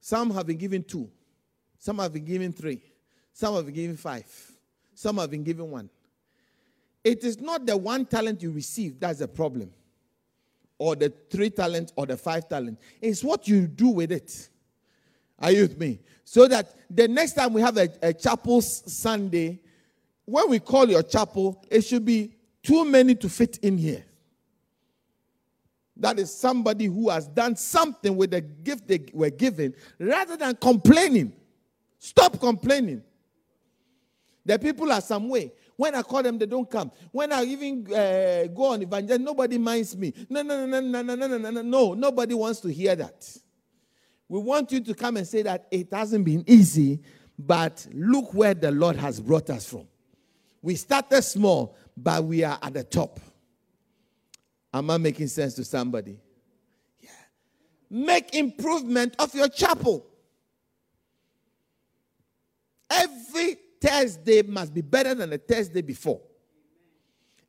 Some 0.00 0.30
have 0.30 0.46
been 0.46 0.56
given 0.56 0.82
two. 0.84 1.10
Some 1.78 1.98
have 1.98 2.12
been 2.12 2.24
given 2.24 2.52
three. 2.52 2.82
Some 3.32 3.54
have 3.54 3.66
been 3.66 3.74
given 3.74 3.96
five. 3.96 4.26
Some 4.94 5.18
have 5.18 5.30
been 5.30 5.44
given 5.44 5.70
one. 5.70 5.90
It 7.04 7.24
is 7.24 7.40
not 7.40 7.66
the 7.66 7.76
one 7.76 8.04
talent 8.04 8.42
you 8.42 8.50
receive 8.50 8.98
that's 8.98 9.20
the 9.20 9.28
problem, 9.28 9.70
or 10.78 10.94
the 10.94 11.12
three 11.28 11.50
talents, 11.50 11.92
or 11.96 12.06
the 12.06 12.16
five 12.16 12.48
talents. 12.48 12.80
It's 13.02 13.22
what 13.24 13.48
you 13.48 13.66
do 13.66 13.88
with 13.88 14.12
it. 14.12 14.48
Are 15.40 15.50
you 15.50 15.62
with 15.62 15.78
me? 15.78 16.00
So 16.24 16.46
that 16.48 16.74
the 16.88 17.08
next 17.08 17.32
time 17.34 17.52
we 17.52 17.60
have 17.60 17.76
a, 17.76 17.88
a 18.02 18.12
chapel 18.12 18.60
Sunday, 18.60 19.60
when 20.24 20.48
we 20.50 20.60
call 20.60 20.88
your 20.88 21.02
chapel, 21.02 21.64
it 21.70 21.82
should 21.82 22.04
be 22.04 22.34
too 22.62 22.84
many 22.84 23.14
to 23.16 23.28
fit 23.28 23.58
in 23.62 23.78
here. 23.78 24.04
That 25.96 26.18
is 26.18 26.32
somebody 26.32 26.84
who 26.84 27.08
has 27.08 27.26
done 27.26 27.56
something 27.56 28.16
with 28.16 28.30
the 28.30 28.40
gift 28.40 28.86
they 28.86 29.06
were 29.12 29.30
given 29.30 29.74
rather 29.98 30.36
than 30.36 30.54
complaining. 30.56 31.32
Stop 31.98 32.38
complaining. 32.38 33.02
The 34.44 34.58
people 34.58 34.92
are 34.92 35.00
some 35.00 35.28
way. 35.28 35.52
When 35.78 35.94
I 35.94 36.02
call 36.02 36.24
them, 36.24 36.36
they 36.38 36.46
don't 36.46 36.68
come. 36.68 36.90
When 37.12 37.32
I 37.32 37.44
even 37.44 37.86
uh, 37.86 38.48
go 38.52 38.72
on 38.72 38.82
evangelism, 38.82 39.22
nobody 39.22 39.58
minds 39.58 39.96
me. 39.96 40.12
No, 40.28 40.42
no, 40.42 40.66
no, 40.66 40.80
no, 40.80 41.02
no, 41.02 41.14
no, 41.14 41.26
no, 41.28 41.38
no, 41.38 41.50
no, 41.52 41.62
no. 41.62 41.94
Nobody 41.94 42.34
wants 42.34 42.58
to 42.62 42.68
hear 42.68 42.96
that. 42.96 43.36
We 44.28 44.40
want 44.40 44.72
you 44.72 44.80
to 44.80 44.92
come 44.92 45.18
and 45.18 45.26
say 45.26 45.42
that 45.42 45.68
it 45.70 45.86
hasn't 45.92 46.24
been 46.24 46.42
easy, 46.48 46.98
but 47.38 47.86
look 47.92 48.34
where 48.34 48.54
the 48.54 48.72
Lord 48.72 48.96
has 48.96 49.20
brought 49.20 49.50
us 49.50 49.70
from. 49.70 49.86
We 50.62 50.74
started 50.74 51.22
small, 51.22 51.76
but 51.96 52.24
we 52.24 52.42
are 52.42 52.58
at 52.60 52.74
the 52.74 52.82
top. 52.82 53.20
Am 54.74 54.90
I 54.90 54.96
making 54.96 55.28
sense 55.28 55.54
to 55.54 55.64
somebody? 55.64 56.18
Yeah. 57.00 57.10
Make 57.88 58.34
improvement 58.34 59.14
of 59.20 59.32
your 59.32 59.48
chapel. 59.48 60.04
Every 62.90 63.58
Thursday 63.80 64.42
must 64.42 64.74
be 64.74 64.80
better 64.80 65.14
than 65.14 65.30
the 65.30 65.38
Thursday 65.38 65.82
before. 65.82 66.20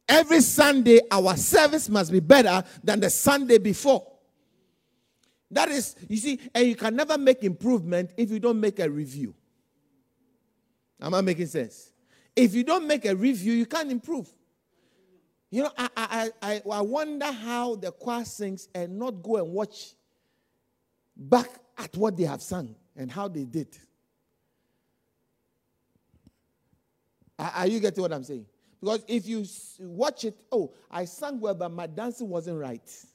Every 0.08 0.42
Sunday, 0.42 1.02
our 1.12 1.38
service 1.38 1.88
must 1.88 2.12
be 2.12 2.20
better 2.20 2.64
than 2.84 3.00
the 3.00 3.10
Sunday 3.10 3.60
before. 3.60 4.06
That 5.52 5.70
is, 5.70 5.96
you 6.08 6.18
see, 6.18 6.40
and 6.54 6.68
you 6.68 6.76
can 6.76 6.96
never 6.96 7.18
make 7.18 7.44
improvement 7.44 8.12
if 8.18 8.32
you 8.32 8.40
don't 8.40 8.60
make 8.60 8.80
a 8.80 8.90
review. 8.90 9.34
Am 11.02 11.14
I 11.14 11.22
making 11.22 11.48
sense? 11.48 11.92
If 12.36 12.54
you 12.54 12.64
don't 12.64 12.88
make 12.88 13.06
a 13.06 13.16
review, 13.16 13.54
you 13.54 13.66
can't 13.66 13.92
improve. 13.92 14.30
You 15.52 15.64
know, 15.64 15.72
I, 15.78 15.90
I, 15.96 16.32
I, 16.42 16.62
I 16.72 16.82
wonder 16.82 17.32
how 17.32 17.76
the 17.76 17.92
choir 17.92 18.26
sings 18.26 18.70
and 18.76 19.00
not 19.00 19.24
go 19.24 19.38
and 19.38 19.52
watch 19.52 19.94
back 21.16 21.50
at 21.78 21.96
what 21.98 22.18
they 22.18 22.24
have 22.24 22.42
sung 22.42 22.76
and 22.96 23.12
how 23.12 23.28
they 23.28 23.46
did. 23.46 23.76
Are 27.40 27.68
you 27.68 27.80
getting 27.80 28.02
what 28.02 28.12
I'm 28.12 28.24
saying? 28.24 28.46
Because 28.82 29.04
if 29.08 29.28
you 29.28 29.46
watch 29.80 30.26
it, 30.26 30.38
oh, 30.52 30.74
I 30.92 31.06
sang 31.06 31.40
well, 31.40 31.56
but 31.56 31.72
my 31.72 31.88
dancing 31.88 32.30
wasn't 32.30 32.60
right. 32.60 33.06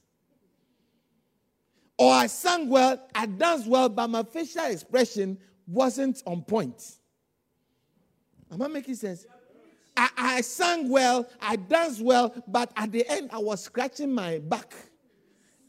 Or 1.97 2.11
I 2.11 2.27
sang 2.27 2.67
well, 2.67 3.07
I 3.13 3.25
danced 3.25 3.67
well, 3.67 3.87
but 3.87 4.09
my 4.09 4.23
facial 4.23 4.65
expression 4.65 5.37
wasn't 5.67 6.21
on 6.25 6.41
point. 6.41 6.97
Am 8.51 8.61
I 8.61 8.67
making 8.67 8.95
sense? 8.95 9.25
I, 9.95 10.09
I 10.17 10.41
sang 10.41 10.89
well, 10.89 11.27
I 11.39 11.55
danced 11.55 12.01
well, 12.01 12.35
but 12.47 12.71
at 12.75 12.91
the 12.91 13.07
end 13.07 13.29
I 13.31 13.37
was 13.37 13.63
scratching 13.63 14.11
my 14.11 14.39
back 14.39 14.73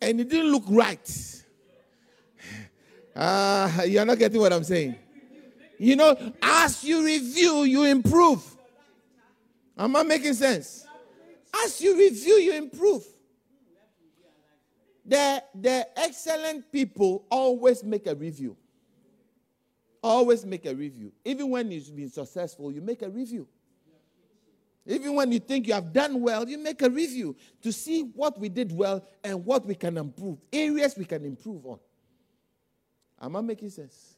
and 0.03 0.21
it 0.21 0.29
didn't 0.29 0.51
look 0.51 0.65
right. 0.69 1.45
Uh, 3.15 3.83
you're 3.87 4.05
not 4.05 4.19
getting 4.19 4.41
what 4.41 4.53
I'm 4.53 4.65
saying. 4.65 4.97
You 5.79 5.97
know, 5.97 6.17
as 6.43 6.83
you 6.85 7.05
review, 7.05 7.65
you 7.65 7.85
improve. 7.85 8.43
Am 9.77 9.95
I 9.95 10.03
making 10.03 10.35
sense? 10.35 10.87
As 11.65 11.81
you 11.81 11.97
review, 11.97 12.35
you 12.35 12.55
improve. 12.55 13.05
The, 15.05 15.43
the 15.55 15.87
excellent 15.99 16.71
people 16.73 17.25
always 17.31 17.85
make 17.85 18.07
a 18.07 18.15
review. 18.15 18.57
Always 20.03 20.45
make 20.45 20.67
a 20.67 20.75
review. 20.75 21.13
Even 21.25 21.51
when 21.51 21.71
you've 21.71 21.95
been 21.95 22.11
successful, 22.11 22.73
you 22.73 22.81
make 22.81 23.03
a 23.03 23.09
review. 23.09 23.47
Even 24.87 25.15
when 25.15 25.33
you 25.33 25.41
think 25.41 25.67
you 25.67 25.75
have 25.75 25.93
done 25.93 26.21
well, 26.21 26.49
you 26.49 26.59
make 26.59 26.81
a 26.83 26.89
review 26.89 27.35
to 27.61 27.73
see 27.73 28.03
what 28.03 28.39
we 28.39 28.49
did 28.49 28.71
well 28.71 29.05
and 29.25 29.45
what 29.45 29.67
we 29.67 29.75
can 29.75 29.97
improve, 29.99 30.39
areas 30.53 30.97
we 30.97 31.05
can 31.05 31.25
improve 31.25 31.67
on. 31.67 31.79
Am 33.21 33.35
I 33.35 33.41
making 33.41 33.71
sense? 33.71 34.15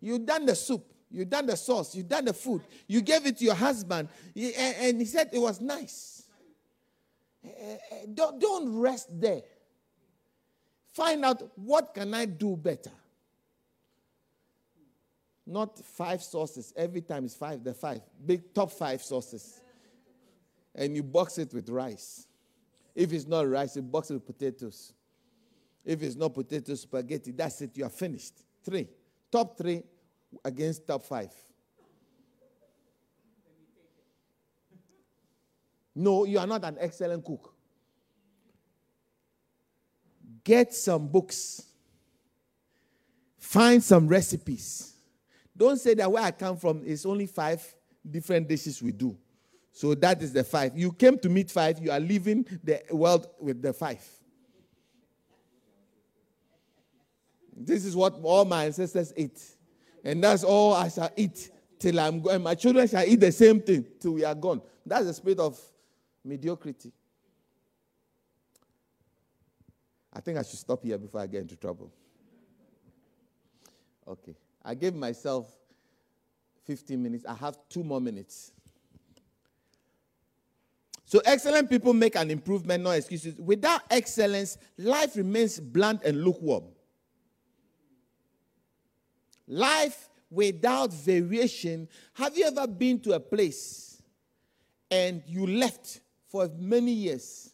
You've 0.00 0.24
done 0.24 0.46
the 0.46 0.54
soup, 0.54 0.90
you've 1.10 1.30
done 1.30 1.46
the 1.46 1.56
sauce, 1.56 1.94
you've 1.94 2.08
done 2.08 2.24
the 2.24 2.32
food, 2.32 2.62
you 2.86 3.00
gave 3.00 3.26
it 3.26 3.38
to 3.38 3.44
your 3.44 3.54
husband, 3.54 4.08
and 4.34 5.00
he 5.00 5.06
said 5.06 5.30
it 5.32 5.38
was 5.38 5.60
nice. 5.60 6.24
Eh, 7.44 7.76
eh, 7.90 7.96
don't, 8.12 8.40
don't 8.40 8.78
rest 8.78 9.08
there. 9.20 9.42
Find 10.92 11.24
out 11.24 11.42
what 11.56 11.94
can 11.94 12.12
I 12.14 12.24
do 12.24 12.56
better. 12.56 12.90
Not 15.46 15.78
five 15.78 16.22
sauces 16.22 16.72
Every 16.76 17.02
time 17.02 17.24
it's 17.24 17.34
five, 17.34 17.62
the 17.62 17.72
five. 17.72 18.00
Big 18.24 18.52
top 18.52 18.72
five 18.72 19.00
sauces, 19.02 19.60
and 20.74 20.96
you 20.96 21.04
box 21.04 21.38
it 21.38 21.54
with 21.54 21.68
rice. 21.68 22.26
If 22.94 23.12
it's 23.12 23.26
not 23.26 23.48
rice, 23.48 23.76
you 23.76 23.82
box 23.82 24.10
it 24.10 24.14
with 24.14 24.26
potatoes. 24.26 24.92
If 25.84 26.02
it's 26.02 26.16
not 26.16 26.34
potato 26.34 26.74
spaghetti, 26.74 27.30
that's 27.30 27.60
it. 27.60 27.76
You 27.76 27.84
are 27.84 27.90
finished. 27.90 28.34
Three. 28.64 28.88
Top 29.30 29.56
three 29.56 29.82
against 30.44 30.86
top 30.86 31.02
five. 31.02 31.32
No, 35.94 36.24
you 36.24 36.38
are 36.38 36.46
not 36.46 36.62
an 36.64 36.76
excellent 36.78 37.24
cook. 37.24 37.54
Get 40.44 40.74
some 40.74 41.08
books. 41.08 41.64
Find 43.38 43.82
some 43.82 44.06
recipes. 44.06 44.92
Don't 45.56 45.78
say 45.78 45.94
that 45.94 46.10
where 46.10 46.22
I 46.22 46.30
come 46.32 46.58
from 46.58 46.84
is 46.84 47.06
only 47.06 47.26
five 47.26 47.64
different 48.08 48.46
dishes 48.46 48.82
we 48.82 48.92
do. 48.92 49.16
So 49.72 49.94
that 49.94 50.22
is 50.22 50.32
the 50.32 50.44
five. 50.44 50.76
You 50.76 50.92
came 50.92 51.18
to 51.18 51.28
meet 51.28 51.50
five, 51.50 51.78
you 51.78 51.90
are 51.90 52.00
leaving 52.00 52.46
the 52.62 52.82
world 52.90 53.26
with 53.40 53.62
the 53.62 53.72
five. 53.72 54.04
This 57.56 57.86
is 57.86 57.96
what 57.96 58.14
all 58.22 58.44
my 58.44 58.66
ancestors 58.66 59.12
ate. 59.16 59.42
And 60.06 60.22
that's 60.22 60.44
all 60.44 60.72
I 60.72 60.88
shall 60.88 61.10
eat 61.16 61.50
till 61.80 61.98
I'm 61.98 62.20
gone. 62.20 62.40
My 62.40 62.54
children 62.54 62.86
shall 62.86 63.04
eat 63.04 63.18
the 63.18 63.32
same 63.32 63.60
thing 63.60 63.84
till 63.98 64.12
we 64.12 64.24
are 64.24 64.36
gone. 64.36 64.62
That's 64.86 65.06
the 65.06 65.12
spirit 65.12 65.40
of 65.40 65.60
mediocrity. 66.24 66.92
I 70.12 70.20
think 70.20 70.38
I 70.38 70.42
should 70.42 70.60
stop 70.60 70.84
here 70.84 70.96
before 70.96 71.20
I 71.20 71.26
get 71.26 71.42
into 71.42 71.56
trouble. 71.56 71.92
Okay. 74.06 74.36
I 74.64 74.74
gave 74.76 74.94
myself 74.94 75.50
15 76.66 77.02
minutes. 77.02 77.26
I 77.26 77.34
have 77.34 77.58
two 77.68 77.82
more 77.82 78.00
minutes. 78.00 78.52
So 81.04 81.20
excellent 81.24 81.68
people 81.68 81.92
make 81.92 82.14
an 82.14 82.30
improvement, 82.30 82.84
no 82.84 82.92
excuses. 82.92 83.40
Without 83.40 83.80
excellence, 83.90 84.56
life 84.78 85.16
remains 85.16 85.58
bland 85.58 85.98
and 86.04 86.22
lukewarm. 86.22 86.66
Life 89.46 90.08
without 90.30 90.92
variation. 90.92 91.88
Have 92.14 92.36
you 92.36 92.46
ever 92.46 92.66
been 92.66 93.00
to 93.00 93.12
a 93.12 93.20
place 93.20 94.02
and 94.90 95.22
you 95.26 95.46
left 95.46 96.00
for 96.28 96.50
many 96.58 96.92
years 96.92 97.50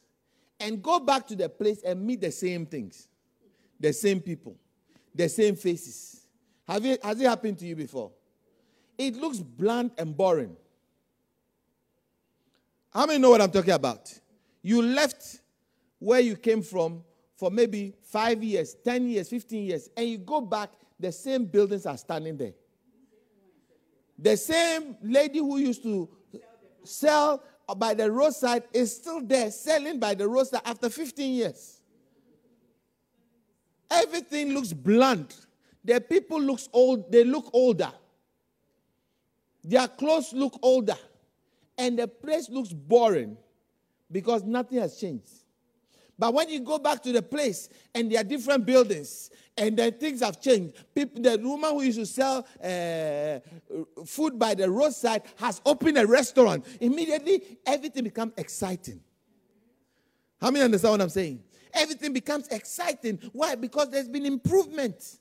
and 0.63 0.83
go 0.83 1.01
back 1.01 1.27
to 1.27 1.37
the 1.37 1.49
place 1.49 1.83
and 1.83 2.05
meet 2.05 2.21
the 2.21 2.31
same 2.31 2.65
things, 2.67 3.09
the 3.81 3.93
same 3.93 4.21
people, 4.21 4.57
the 5.15 5.29
same 5.29 5.57
faces. 5.57 6.27
Have 6.67 6.85
you, 6.85 6.97
has 7.03 7.21
it 7.21 7.27
happened 7.27 7.59
to 7.59 7.67
you 7.67 7.75
before? 7.75 8.13
It 8.97 9.17
looks 9.17 9.39
bland 9.39 9.91
and 9.99 10.17
boring. 10.17 10.57
How 12.93 13.07
many 13.07 13.19
know 13.19 13.31
what 13.31 13.41
I'm 13.41 13.51
talking 13.51 13.73
about? 13.73 14.13
You 14.63 14.83
left 14.83 15.41
where 15.99 16.21
you 16.21 16.37
came 16.37 16.63
from 16.63 17.03
for 17.35 17.51
maybe 17.51 17.95
five 18.03 18.43
years, 18.45 18.77
10 18.85 19.09
years, 19.09 19.29
15 19.29 19.65
years, 19.65 19.91
and 19.97 20.07
you 20.07 20.19
go 20.19 20.41
back, 20.41 20.71
the 21.03 21.11
same 21.11 21.45
buildings 21.45 21.85
are 21.85 21.97
standing 21.99 22.37
there. 22.37 22.55
The 24.17 24.37
same 24.37 24.97
lady 25.03 25.41
who 25.41 25.59
used 25.59 25.83
to 25.83 26.09
sell 26.85 27.43
by 27.77 27.93
the 27.95 28.11
roadside 28.11 28.63
is 28.73 28.95
still 28.95 29.21
there 29.21 29.51
selling 29.51 29.99
by 29.99 30.15
the 30.15 30.29
roadside 30.29 30.63
after 30.65 30.89
15 30.89 31.35
years. 31.35 31.81
Everything 33.91 34.55
looks 34.55 34.73
bland. 34.73 35.35
The 35.85 36.01
people 36.01 36.41
looks 36.41 36.69
old, 36.73 37.11
they 37.11 37.25
look 37.25 37.51
older. 37.53 37.93
Their 39.65 39.89
clothes 39.89 40.33
look 40.33 40.57
older. 40.63 40.97
And 41.77 41.99
the 41.99 42.07
place 42.07 42.49
looks 42.49 42.73
boring 42.73 43.37
because 44.11 44.45
nothing 44.45 44.79
has 44.79 44.97
changed. 44.97 45.42
But 46.23 46.35
when 46.35 46.49
you 46.51 46.61
go 46.61 46.79
back 46.79 47.03
to 47.03 47.11
the 47.11 47.21
place 47.21 47.69
and 47.93 48.09
there 48.09 48.21
are 48.21 48.25
different 48.25 48.65
buildings 48.65 49.29
and 49.57 49.77
then 49.77 49.93
things 49.95 50.21
have 50.21 50.41
changed, 50.41 50.77
people, 50.95 51.21
the 51.21 51.37
woman 51.37 51.71
who 51.71 51.83
used 51.83 51.99
to 51.99 52.07
sell 52.07 52.47
uh, 52.63 53.41
food 54.07 54.39
by 54.39 54.55
the 54.55 54.71
roadside 54.71 55.23
has 55.35 55.61
opened 55.67 55.99
a 55.99 56.07
restaurant. 56.07 56.65
Immediately, 56.81 57.59
everything 57.67 58.05
becomes 58.05 58.35
exciting. 58.37 59.01
How 60.41 60.53
many 60.53 60.65
understand 60.65 60.93
what 60.93 61.01
I'm 61.01 61.09
saying? 61.09 61.43
Everything 61.75 62.13
becomes 62.13 62.47
exciting. 62.47 63.19
Why? 63.33 63.57
Because 63.57 63.91
there's 63.91 64.09
been 64.09 64.25
improvement. 64.25 65.19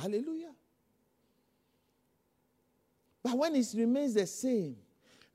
Hallelujah. 0.00 0.50
But 3.22 3.38
when 3.38 3.54
it 3.54 3.68
remains 3.76 4.14
the 4.14 4.26
same, 4.26 4.74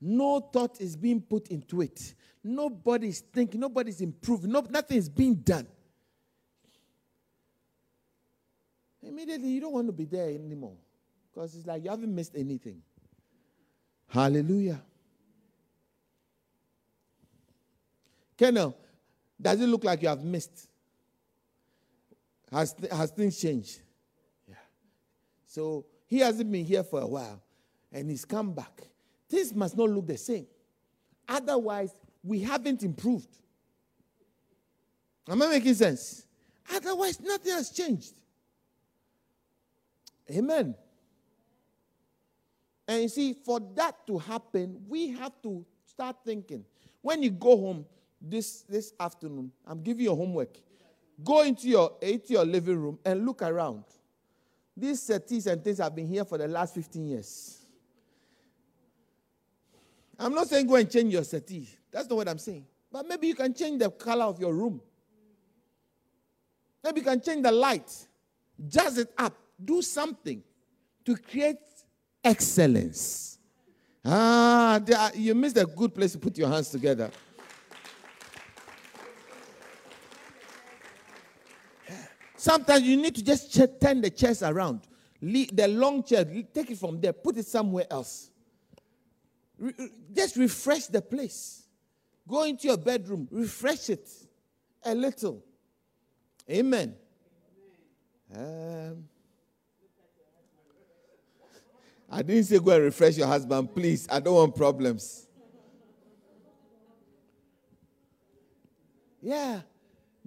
no 0.03 0.41
thought 0.41 0.81
is 0.81 0.97
being 0.97 1.21
put 1.21 1.47
into 1.47 1.81
it. 1.81 2.13
Nobody's 2.43 3.21
thinking, 3.21 3.61
nobody's 3.61 4.01
improving, 4.01 4.51
no, 4.51 4.65
nothing 4.69 4.97
is 4.97 5.07
being 5.07 5.35
done. 5.35 5.65
Immediately, 9.01 9.49
you 9.49 9.61
don't 9.61 9.71
want 9.71 9.87
to 9.87 9.93
be 9.93 10.05
there 10.05 10.27
anymore 10.27 10.75
because 11.33 11.55
it's 11.55 11.65
like 11.65 11.83
you 11.83 11.89
haven't 11.89 12.13
missed 12.13 12.35
anything. 12.35 12.81
Hallelujah. 14.09 14.81
Colonel, 18.37 18.77
does 19.41 19.61
it 19.61 19.67
look 19.67 19.85
like 19.85 20.01
you 20.01 20.09
have 20.09 20.23
missed? 20.23 20.67
Has, 22.51 22.75
has 22.91 23.11
things 23.11 23.39
changed? 23.39 23.79
Yeah. 24.47 24.55
So 25.45 25.85
he 26.07 26.19
hasn't 26.19 26.51
been 26.51 26.65
here 26.65 26.83
for 26.83 26.99
a 26.99 27.07
while 27.07 27.41
and 27.91 28.09
he's 28.09 28.25
come 28.25 28.53
back. 28.53 28.81
Things 29.33 29.51
must 29.55 29.75
not 29.75 29.89
look 29.89 30.05
the 30.05 30.15
same. 30.15 30.45
Otherwise, 31.27 31.95
we 32.23 32.41
haven't 32.41 32.83
improved. 32.83 33.35
Am 35.27 35.41
I 35.41 35.47
making 35.47 35.73
sense? 35.73 36.27
Otherwise, 36.71 37.19
nothing 37.19 37.51
has 37.51 37.71
changed. 37.71 38.13
Amen. 40.29 40.75
And 42.87 43.01
you 43.01 43.07
see, 43.09 43.33
for 43.33 43.59
that 43.73 44.05
to 44.05 44.19
happen, 44.19 44.79
we 44.87 45.09
have 45.13 45.41
to 45.41 45.65
start 45.83 46.17
thinking. 46.23 46.63
When 47.01 47.23
you 47.23 47.31
go 47.31 47.57
home 47.57 47.85
this, 48.21 48.61
this 48.69 48.93
afternoon, 48.99 49.51
I'm 49.65 49.81
giving 49.81 50.03
you 50.03 50.15
homework. 50.15 50.55
Go 51.23 51.41
into 51.41 51.67
your, 51.67 51.93
into 52.03 52.33
your 52.33 52.45
living 52.45 52.77
room 52.77 52.99
and 53.03 53.25
look 53.25 53.41
around. 53.41 53.83
These 54.77 55.01
settees 55.01 55.47
and 55.47 55.63
things 55.63 55.79
have 55.79 55.95
been 55.95 56.07
here 56.07 56.23
for 56.23 56.37
the 56.37 56.47
last 56.47 56.75
15 56.75 57.07
years. 57.07 57.62
I'm 60.19 60.33
not 60.33 60.47
saying 60.47 60.67
go 60.67 60.75
and 60.75 60.89
change 60.89 61.13
your 61.13 61.23
settee. 61.23 61.67
That's 61.91 62.09
not 62.09 62.15
what 62.15 62.27
I'm 62.27 62.37
saying. 62.37 62.65
But 62.91 63.07
maybe 63.07 63.27
you 63.27 63.35
can 63.35 63.53
change 63.53 63.79
the 63.79 63.89
color 63.89 64.25
of 64.25 64.39
your 64.39 64.53
room. 64.53 64.81
Maybe 66.83 66.99
you 66.99 67.05
can 67.05 67.21
change 67.21 67.43
the 67.43 67.51
light, 67.51 67.89
jazz 68.67 68.97
it 68.97 69.13
up, 69.17 69.35
do 69.63 69.81
something 69.81 70.43
to 71.05 71.15
create 71.15 71.57
excellence. 72.23 73.39
Ah, 74.05 74.81
are, 74.97 75.11
you 75.15 75.33
missed 75.33 75.57
a 75.57 75.65
good 75.65 75.95
place 75.95 76.11
to 76.11 76.17
put 76.17 76.37
your 76.37 76.49
hands 76.49 76.69
together. 76.69 77.09
Sometimes 82.35 82.83
you 82.83 82.97
need 82.97 83.15
to 83.15 83.23
just 83.23 83.53
turn 83.79 84.01
the 84.01 84.09
chairs 84.09 84.43
around. 84.43 84.81
the 85.21 85.67
long 85.69 86.03
chair, 86.03 86.25
take 86.53 86.71
it 86.71 86.77
from 86.77 86.99
there, 86.99 87.13
put 87.13 87.37
it 87.37 87.45
somewhere 87.45 87.85
else. 87.89 88.29
Just 90.13 90.35
refresh 90.35 90.87
the 90.87 91.01
place. 91.01 91.63
Go 92.27 92.43
into 92.43 92.67
your 92.67 92.77
bedroom, 92.77 93.27
refresh 93.31 93.89
it 93.89 94.09
a 94.83 94.95
little. 94.95 95.43
Amen. 96.49 96.95
Um, 98.35 99.05
I 102.09 102.21
didn't 102.21 102.43
say 102.45 102.59
go 102.59 102.71
and 102.71 102.83
refresh 102.83 103.17
your 103.17 103.27
husband, 103.27 103.73
please. 103.73 104.07
I 104.09 104.19
don't 104.19 104.35
want 104.35 104.55
problems. 104.55 105.27
Yeah. 109.21 109.61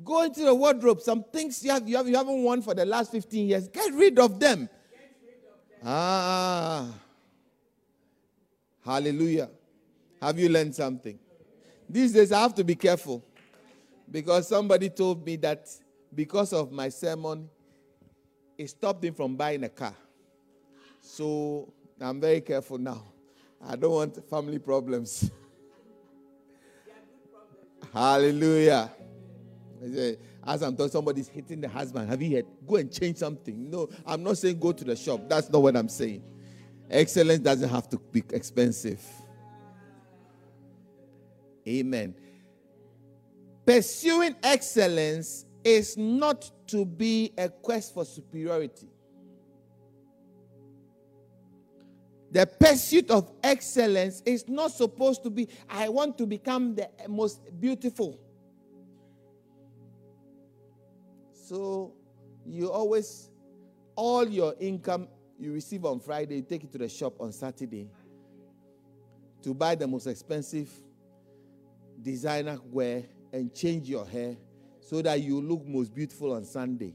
Go 0.02 0.22
into 0.22 0.42
the 0.42 0.54
wardrobe. 0.54 1.00
Some 1.00 1.24
things 1.24 1.62
you, 1.64 1.70
have, 1.70 1.88
you, 1.88 1.96
have, 1.96 2.08
you 2.08 2.16
haven't 2.16 2.42
worn 2.42 2.62
for 2.62 2.74
the 2.74 2.84
last 2.84 3.12
15 3.12 3.46
years. 3.46 3.68
Get 3.68 3.92
rid 3.94 4.18
of 4.18 4.40
them. 4.40 4.60
Rid 4.60 4.68
of 4.68 4.68
them. 4.68 5.80
Ah. 5.84 6.88
Hallelujah. 8.86 9.50
Have 10.22 10.38
you 10.38 10.48
learned 10.48 10.72
something? 10.74 11.18
These 11.90 12.12
days 12.12 12.30
I 12.30 12.40
have 12.40 12.54
to 12.54 12.62
be 12.62 12.76
careful 12.76 13.24
because 14.08 14.46
somebody 14.46 14.88
told 14.88 15.26
me 15.26 15.34
that 15.36 15.68
because 16.14 16.52
of 16.52 16.70
my 16.70 16.88
sermon, 16.88 17.50
it 18.56 18.70
stopped 18.70 19.04
him 19.04 19.12
from 19.12 19.34
buying 19.34 19.64
a 19.64 19.68
car. 19.68 19.94
So 21.02 21.72
I'm 22.00 22.20
very 22.20 22.40
careful 22.40 22.78
now. 22.78 23.02
I 23.66 23.74
don't 23.74 23.90
want 23.90 24.30
family 24.30 24.60
problems. 24.60 25.32
Hallelujah. 27.92 28.90
As 30.46 30.62
I'm 30.62 30.76
talking, 30.76 30.92
somebody's 30.92 31.28
hitting 31.28 31.60
the 31.60 31.68
husband. 31.68 32.08
Have 32.08 32.22
you 32.22 32.36
heard? 32.36 32.46
Go 32.66 32.76
and 32.76 32.92
change 32.92 33.16
something. 33.16 33.68
No, 33.68 33.88
I'm 34.06 34.22
not 34.22 34.38
saying 34.38 34.60
go 34.60 34.70
to 34.70 34.84
the 34.84 34.94
shop. 34.94 35.28
That's 35.28 35.50
not 35.50 35.60
what 35.60 35.76
I'm 35.76 35.88
saying. 35.88 36.22
Excellence 36.90 37.40
doesn't 37.40 37.68
have 37.68 37.88
to 37.88 37.98
be 37.98 38.22
expensive. 38.32 39.02
Amen. 41.66 42.14
Pursuing 43.64 44.36
excellence 44.42 45.46
is 45.64 45.96
not 45.96 46.50
to 46.68 46.84
be 46.84 47.32
a 47.36 47.48
quest 47.48 47.92
for 47.92 48.04
superiority. 48.04 48.88
The 52.30 52.46
pursuit 52.46 53.10
of 53.10 53.32
excellence 53.42 54.22
is 54.24 54.48
not 54.48 54.70
supposed 54.70 55.22
to 55.24 55.30
be, 55.30 55.48
I 55.68 55.88
want 55.88 56.18
to 56.18 56.26
become 56.26 56.74
the 56.74 56.88
most 57.08 57.40
beautiful. 57.58 58.20
So 61.32 61.94
you 62.44 62.70
always, 62.70 63.30
all 63.96 64.28
your 64.28 64.54
income 64.60 65.08
you 65.38 65.52
receive 65.52 65.84
on 65.84 66.00
Friday, 66.00 66.36
you 66.36 66.42
take 66.42 66.64
it 66.64 66.72
to 66.72 66.78
the 66.78 66.88
shop 66.88 67.14
on 67.20 67.32
Saturday 67.32 67.88
to 69.42 69.54
buy 69.54 69.74
the 69.74 69.86
most 69.86 70.06
expensive 70.06 70.70
designer 72.02 72.58
wear 72.70 73.04
and 73.32 73.54
change 73.54 73.88
your 73.88 74.06
hair 74.06 74.36
so 74.80 75.02
that 75.02 75.20
you 75.20 75.40
look 75.40 75.66
most 75.66 75.94
beautiful 75.94 76.32
on 76.32 76.44
Sunday. 76.44 76.94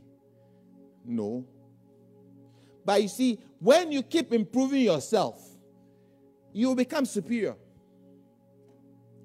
No. 1.05 1.45
But 2.83 3.01
you 3.01 3.07
see, 3.07 3.39
when 3.59 3.91
you 3.91 4.01
keep 4.01 4.33
improving 4.33 4.81
yourself, 4.81 5.41
you 6.53 6.67
will 6.67 6.75
become 6.75 7.05
superior 7.05 7.55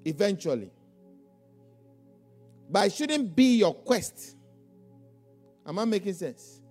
eventually. 0.05 0.71
But 2.69 2.87
it 2.87 2.93
shouldn't 2.93 3.35
be 3.35 3.57
your 3.57 3.73
quest. 3.73 4.35
Am 5.65 5.79
I 5.79 5.85
making 5.85 6.13
sense? 6.13 6.61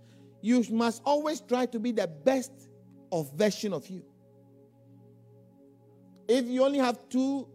You 0.47 0.63
must 0.71 1.03
always 1.05 1.41
try 1.41 1.67
to 1.67 1.81
be 1.81 1.91
the 1.91 2.07
best 2.07 2.53
of 3.11 3.33
version 3.33 3.73
of 3.73 3.89
you. 3.89 4.05
If 6.29 6.47
you 6.47 6.63
only 6.65 6.79
have 6.79 7.01
two 7.09 7.49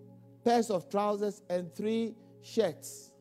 pairs 0.43 0.69
of 0.69 0.89
trousers 0.89 1.41
and 1.49 1.73
three 1.73 2.15
shirts, 2.41 3.13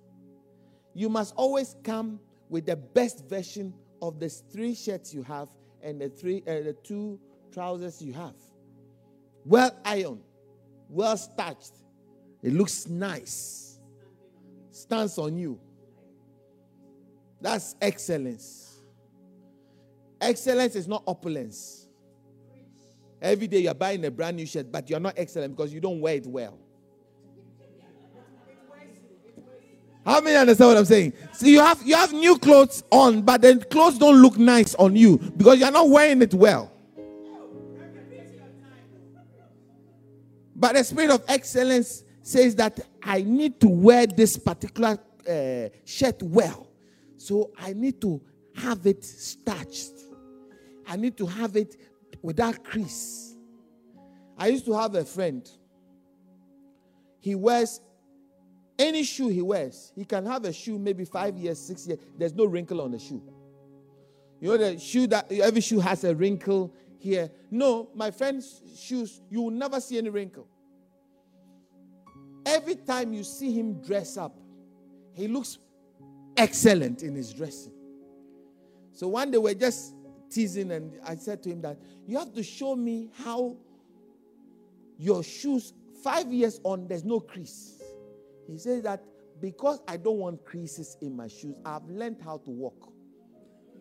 you 0.92 1.08
must 1.08 1.34
always 1.36 1.76
come 1.84 2.18
with 2.48 2.66
the 2.66 2.74
best 2.74 3.28
version 3.28 3.72
of 4.02 4.18
the 4.18 4.28
three 4.28 4.74
shirts 4.74 5.14
you 5.14 5.22
have 5.22 5.46
and 5.82 6.00
the 6.00 6.08
three 6.08 6.42
uh, 6.48 6.64
the 6.64 6.76
two 6.82 7.20
trousers 7.52 8.02
you 8.02 8.12
have. 8.12 8.34
Well 9.44 9.70
ironed, 9.84 10.24
well 10.88 11.16
starched. 11.16 11.76
It 12.42 12.54
looks 12.54 12.88
nice. 12.88 13.78
stands 14.72 15.16
on 15.16 15.38
you. 15.38 15.60
That's 17.40 17.76
excellence. 17.80 18.69
Excellence 20.20 20.76
is 20.76 20.86
not 20.86 21.02
opulence. 21.06 21.86
Every 23.22 23.46
day 23.46 23.60
you're 23.60 23.74
buying 23.74 24.04
a 24.04 24.10
brand 24.10 24.36
new 24.36 24.46
shirt, 24.46 24.70
but 24.70 24.88
you're 24.88 25.00
not 25.00 25.14
excellent 25.16 25.56
because 25.56 25.72
you 25.72 25.80
don't 25.80 26.00
wear 26.00 26.16
it 26.16 26.26
well. 26.26 26.58
How 30.04 30.20
many 30.20 30.36
understand 30.36 30.68
what 30.68 30.78
I'm 30.78 30.84
saying? 30.86 31.12
See, 31.32 31.44
so 31.44 31.46
you 31.46 31.60
have 31.60 31.82
you 31.86 31.94
have 31.94 32.12
new 32.12 32.38
clothes 32.38 32.82
on, 32.90 33.20
but 33.22 33.42
the 33.42 33.58
clothes 33.70 33.98
don't 33.98 34.20
look 34.20 34.38
nice 34.38 34.74
on 34.76 34.96
you 34.96 35.18
because 35.36 35.60
you're 35.60 35.70
not 35.70 35.88
wearing 35.88 36.22
it 36.22 36.32
well. 36.32 36.72
But 40.56 40.74
the 40.74 40.84
spirit 40.84 41.10
of 41.10 41.22
excellence 41.28 42.04
says 42.22 42.54
that 42.56 42.80
I 43.02 43.22
need 43.22 43.60
to 43.60 43.68
wear 43.68 44.06
this 44.06 44.36
particular 44.38 44.98
uh, 45.28 45.68
shirt 45.84 46.22
well. 46.22 46.68
So 47.16 47.50
I 47.58 47.72
need 47.72 48.00
to 48.02 48.20
have 48.56 48.86
it 48.86 49.04
starched. 49.04 50.09
I 50.90 50.96
need 50.96 51.16
to 51.18 51.26
have 51.26 51.54
it 51.54 51.76
without 52.20 52.64
crease. 52.64 53.36
I 54.36 54.48
used 54.48 54.64
to 54.64 54.72
have 54.72 54.96
a 54.96 55.04
friend. 55.04 55.48
He 57.20 57.36
wears 57.36 57.80
any 58.76 59.04
shoe 59.04 59.28
he 59.28 59.40
wears. 59.40 59.92
He 59.94 60.04
can 60.04 60.26
have 60.26 60.44
a 60.44 60.52
shoe 60.52 60.80
maybe 60.80 61.04
five 61.04 61.36
years, 61.36 61.60
six 61.60 61.86
years. 61.86 62.00
There's 62.18 62.34
no 62.34 62.44
wrinkle 62.44 62.80
on 62.80 62.90
the 62.90 62.98
shoe. 62.98 63.22
You 64.40 64.48
know 64.48 64.56
the 64.56 64.80
shoe 64.80 65.06
that 65.06 65.30
every 65.30 65.60
shoe 65.60 65.78
has 65.78 66.02
a 66.02 66.12
wrinkle 66.12 66.74
here. 66.98 67.30
No, 67.52 67.90
my 67.94 68.10
friend's 68.10 68.60
shoes, 68.76 69.20
you 69.30 69.42
will 69.42 69.50
never 69.52 69.80
see 69.80 69.96
any 69.96 70.08
wrinkle. 70.08 70.48
Every 72.44 72.74
time 72.74 73.12
you 73.12 73.22
see 73.22 73.52
him 73.52 73.80
dress 73.80 74.16
up, 74.16 74.36
he 75.12 75.28
looks 75.28 75.58
excellent 76.36 77.04
in 77.04 77.14
his 77.14 77.32
dressing. 77.32 77.74
So 78.92 79.06
one 79.06 79.30
day 79.30 79.38
we're 79.38 79.54
just 79.54 79.94
teasing, 80.30 80.70
and 80.72 80.92
I 81.04 81.16
said 81.16 81.42
to 81.44 81.50
him 81.50 81.60
that 81.62 81.78
you 82.06 82.18
have 82.18 82.32
to 82.34 82.42
show 82.42 82.76
me 82.76 83.10
how 83.24 83.56
your 84.98 85.22
shoes, 85.22 85.72
five 86.02 86.32
years 86.32 86.60
on, 86.62 86.86
there's 86.88 87.04
no 87.04 87.20
crease. 87.20 87.82
He 88.46 88.58
says 88.58 88.82
that 88.82 89.02
because 89.40 89.80
I 89.88 89.96
don't 89.96 90.18
want 90.18 90.44
creases 90.44 90.96
in 91.00 91.16
my 91.16 91.28
shoes, 91.28 91.56
I've 91.64 91.88
learned 91.88 92.20
how 92.22 92.36
to 92.38 92.50
walk. 92.50 92.92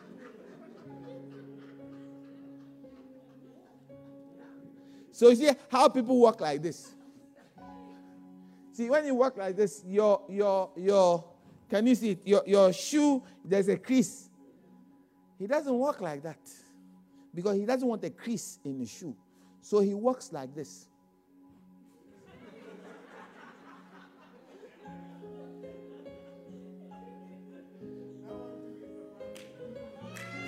so 5.12 5.30
you 5.30 5.36
see 5.36 5.52
how 5.69 5.89
people 5.89 6.17
walk 6.19 6.39
like 6.41 6.62
this. 6.62 6.93
See, 8.72 8.89
when 8.89 9.06
you 9.06 9.15
walk 9.15 9.38
like 9.38 9.56
this, 9.56 9.84
your 9.86 10.22
your 10.28 10.72
your 10.76 11.24
can 11.69 11.86
you 11.88 11.96
see 11.96 12.12
it? 12.12 12.26
Your 12.26 12.43
your 12.46 12.74
shoe, 12.74 13.24
there's 13.43 13.67
a 13.67 13.78
crease. 13.78 14.30
He 15.39 15.48
doesn't 15.48 15.74
walk 15.74 16.02
like 16.02 16.24
that. 16.24 16.39
Because 17.34 17.58
he 17.58 17.65
doesn't 17.65 17.88
want 17.88 18.04
a 18.04 18.10
crease 18.10 18.60
in 18.63 18.80
his 18.80 18.91
shoe. 18.91 19.15
So 19.62 19.80
he 19.80 19.93
walks 19.93 20.32
like 20.32 20.54
this. 20.54 20.88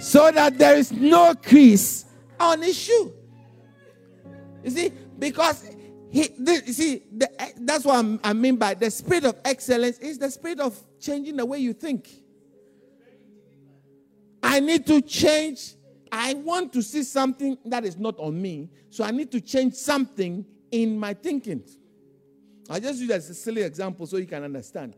so 0.05 0.29
that 0.31 0.57
there 0.57 0.75
is 0.75 0.91
no 0.91 1.33
crease 1.33 2.05
on 2.39 2.61
his 2.61 2.77
shoe. 2.77 3.11
You 4.63 4.69
see, 4.69 4.91
because 5.17 5.67
he, 6.11 6.29
you 6.37 6.73
see, 6.73 7.03
the, 7.11 7.27
that's 7.57 7.83
what 7.85 8.05
i 8.23 8.31
mean 8.31 8.55
by 8.55 8.75
the 8.75 8.89
spirit 8.91 9.25
of 9.25 9.35
excellence 9.43 9.97
is 9.99 10.19
the 10.19 10.29
spirit 10.29 10.59
of 10.59 10.79
changing 10.99 11.35
the 11.35 11.45
way 11.45 11.57
you 11.57 11.73
think. 11.73 12.09
I 14.55 14.61
need 14.61 14.87
to 14.87 15.01
change. 15.01 15.75
I 16.09 16.33
want 16.33 16.71
to 16.71 16.81
see 16.81 17.03
something 17.03 17.57
that 17.65 17.83
is 17.83 17.97
not 17.97 18.17
on 18.17 18.41
me, 18.41 18.69
so 18.89 19.03
I 19.03 19.11
need 19.11 19.29
to 19.33 19.41
change 19.41 19.73
something 19.73 20.45
in 20.71 20.97
my 20.97 21.13
thinking. 21.13 21.61
I 22.69 22.79
just 22.79 23.01
use 23.01 23.11
as 23.11 23.29
a 23.29 23.33
silly 23.33 23.63
example 23.63 24.07
so 24.07 24.15
you 24.15 24.25
can 24.25 24.45
understand. 24.45 24.95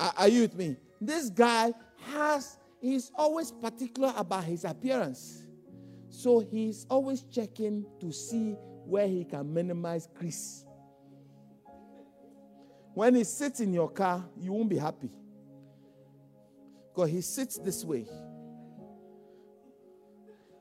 Are, 0.00 0.12
are 0.16 0.28
you 0.28 0.42
with 0.42 0.56
me? 0.56 0.76
This 1.00 1.30
guy 1.30 1.72
has, 2.10 2.58
he's 2.80 3.12
always 3.14 3.52
particular 3.52 4.12
about 4.16 4.42
his 4.42 4.64
appearance. 4.64 5.46
So 6.08 6.40
he's 6.40 6.86
always 6.90 7.22
checking 7.22 7.86
to 8.00 8.10
see 8.10 8.56
where 8.86 9.06
he 9.06 9.24
can 9.24 9.54
minimize 9.54 10.08
grease. 10.18 10.64
When 12.94 13.14
he 13.14 13.22
sits 13.22 13.60
in 13.60 13.72
your 13.72 13.88
car, 13.88 14.24
you 14.36 14.52
won't 14.52 14.68
be 14.68 14.78
happy. 14.78 15.10
Because 16.94 17.10
he 17.10 17.20
sits 17.22 17.58
this 17.58 17.84
way. 17.84 18.06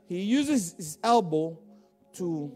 He 0.07 0.21
uses 0.21 0.73
his 0.73 0.97
elbow 1.03 1.59
to 2.13 2.51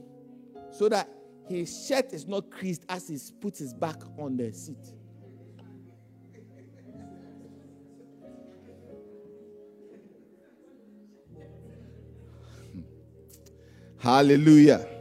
so 0.72 0.90
that 0.90 1.08
his 1.48 1.88
shirt 1.88 2.12
is 2.12 2.28
not 2.28 2.50
creased 2.50 2.84
as 2.90 3.08
he 3.08 3.20
puts 3.40 3.60
his 3.60 3.74
back 3.74 3.98
on 4.18 4.36
the 4.36 4.52
seat. 4.52 4.76
Hallelujah. 14.00 14.97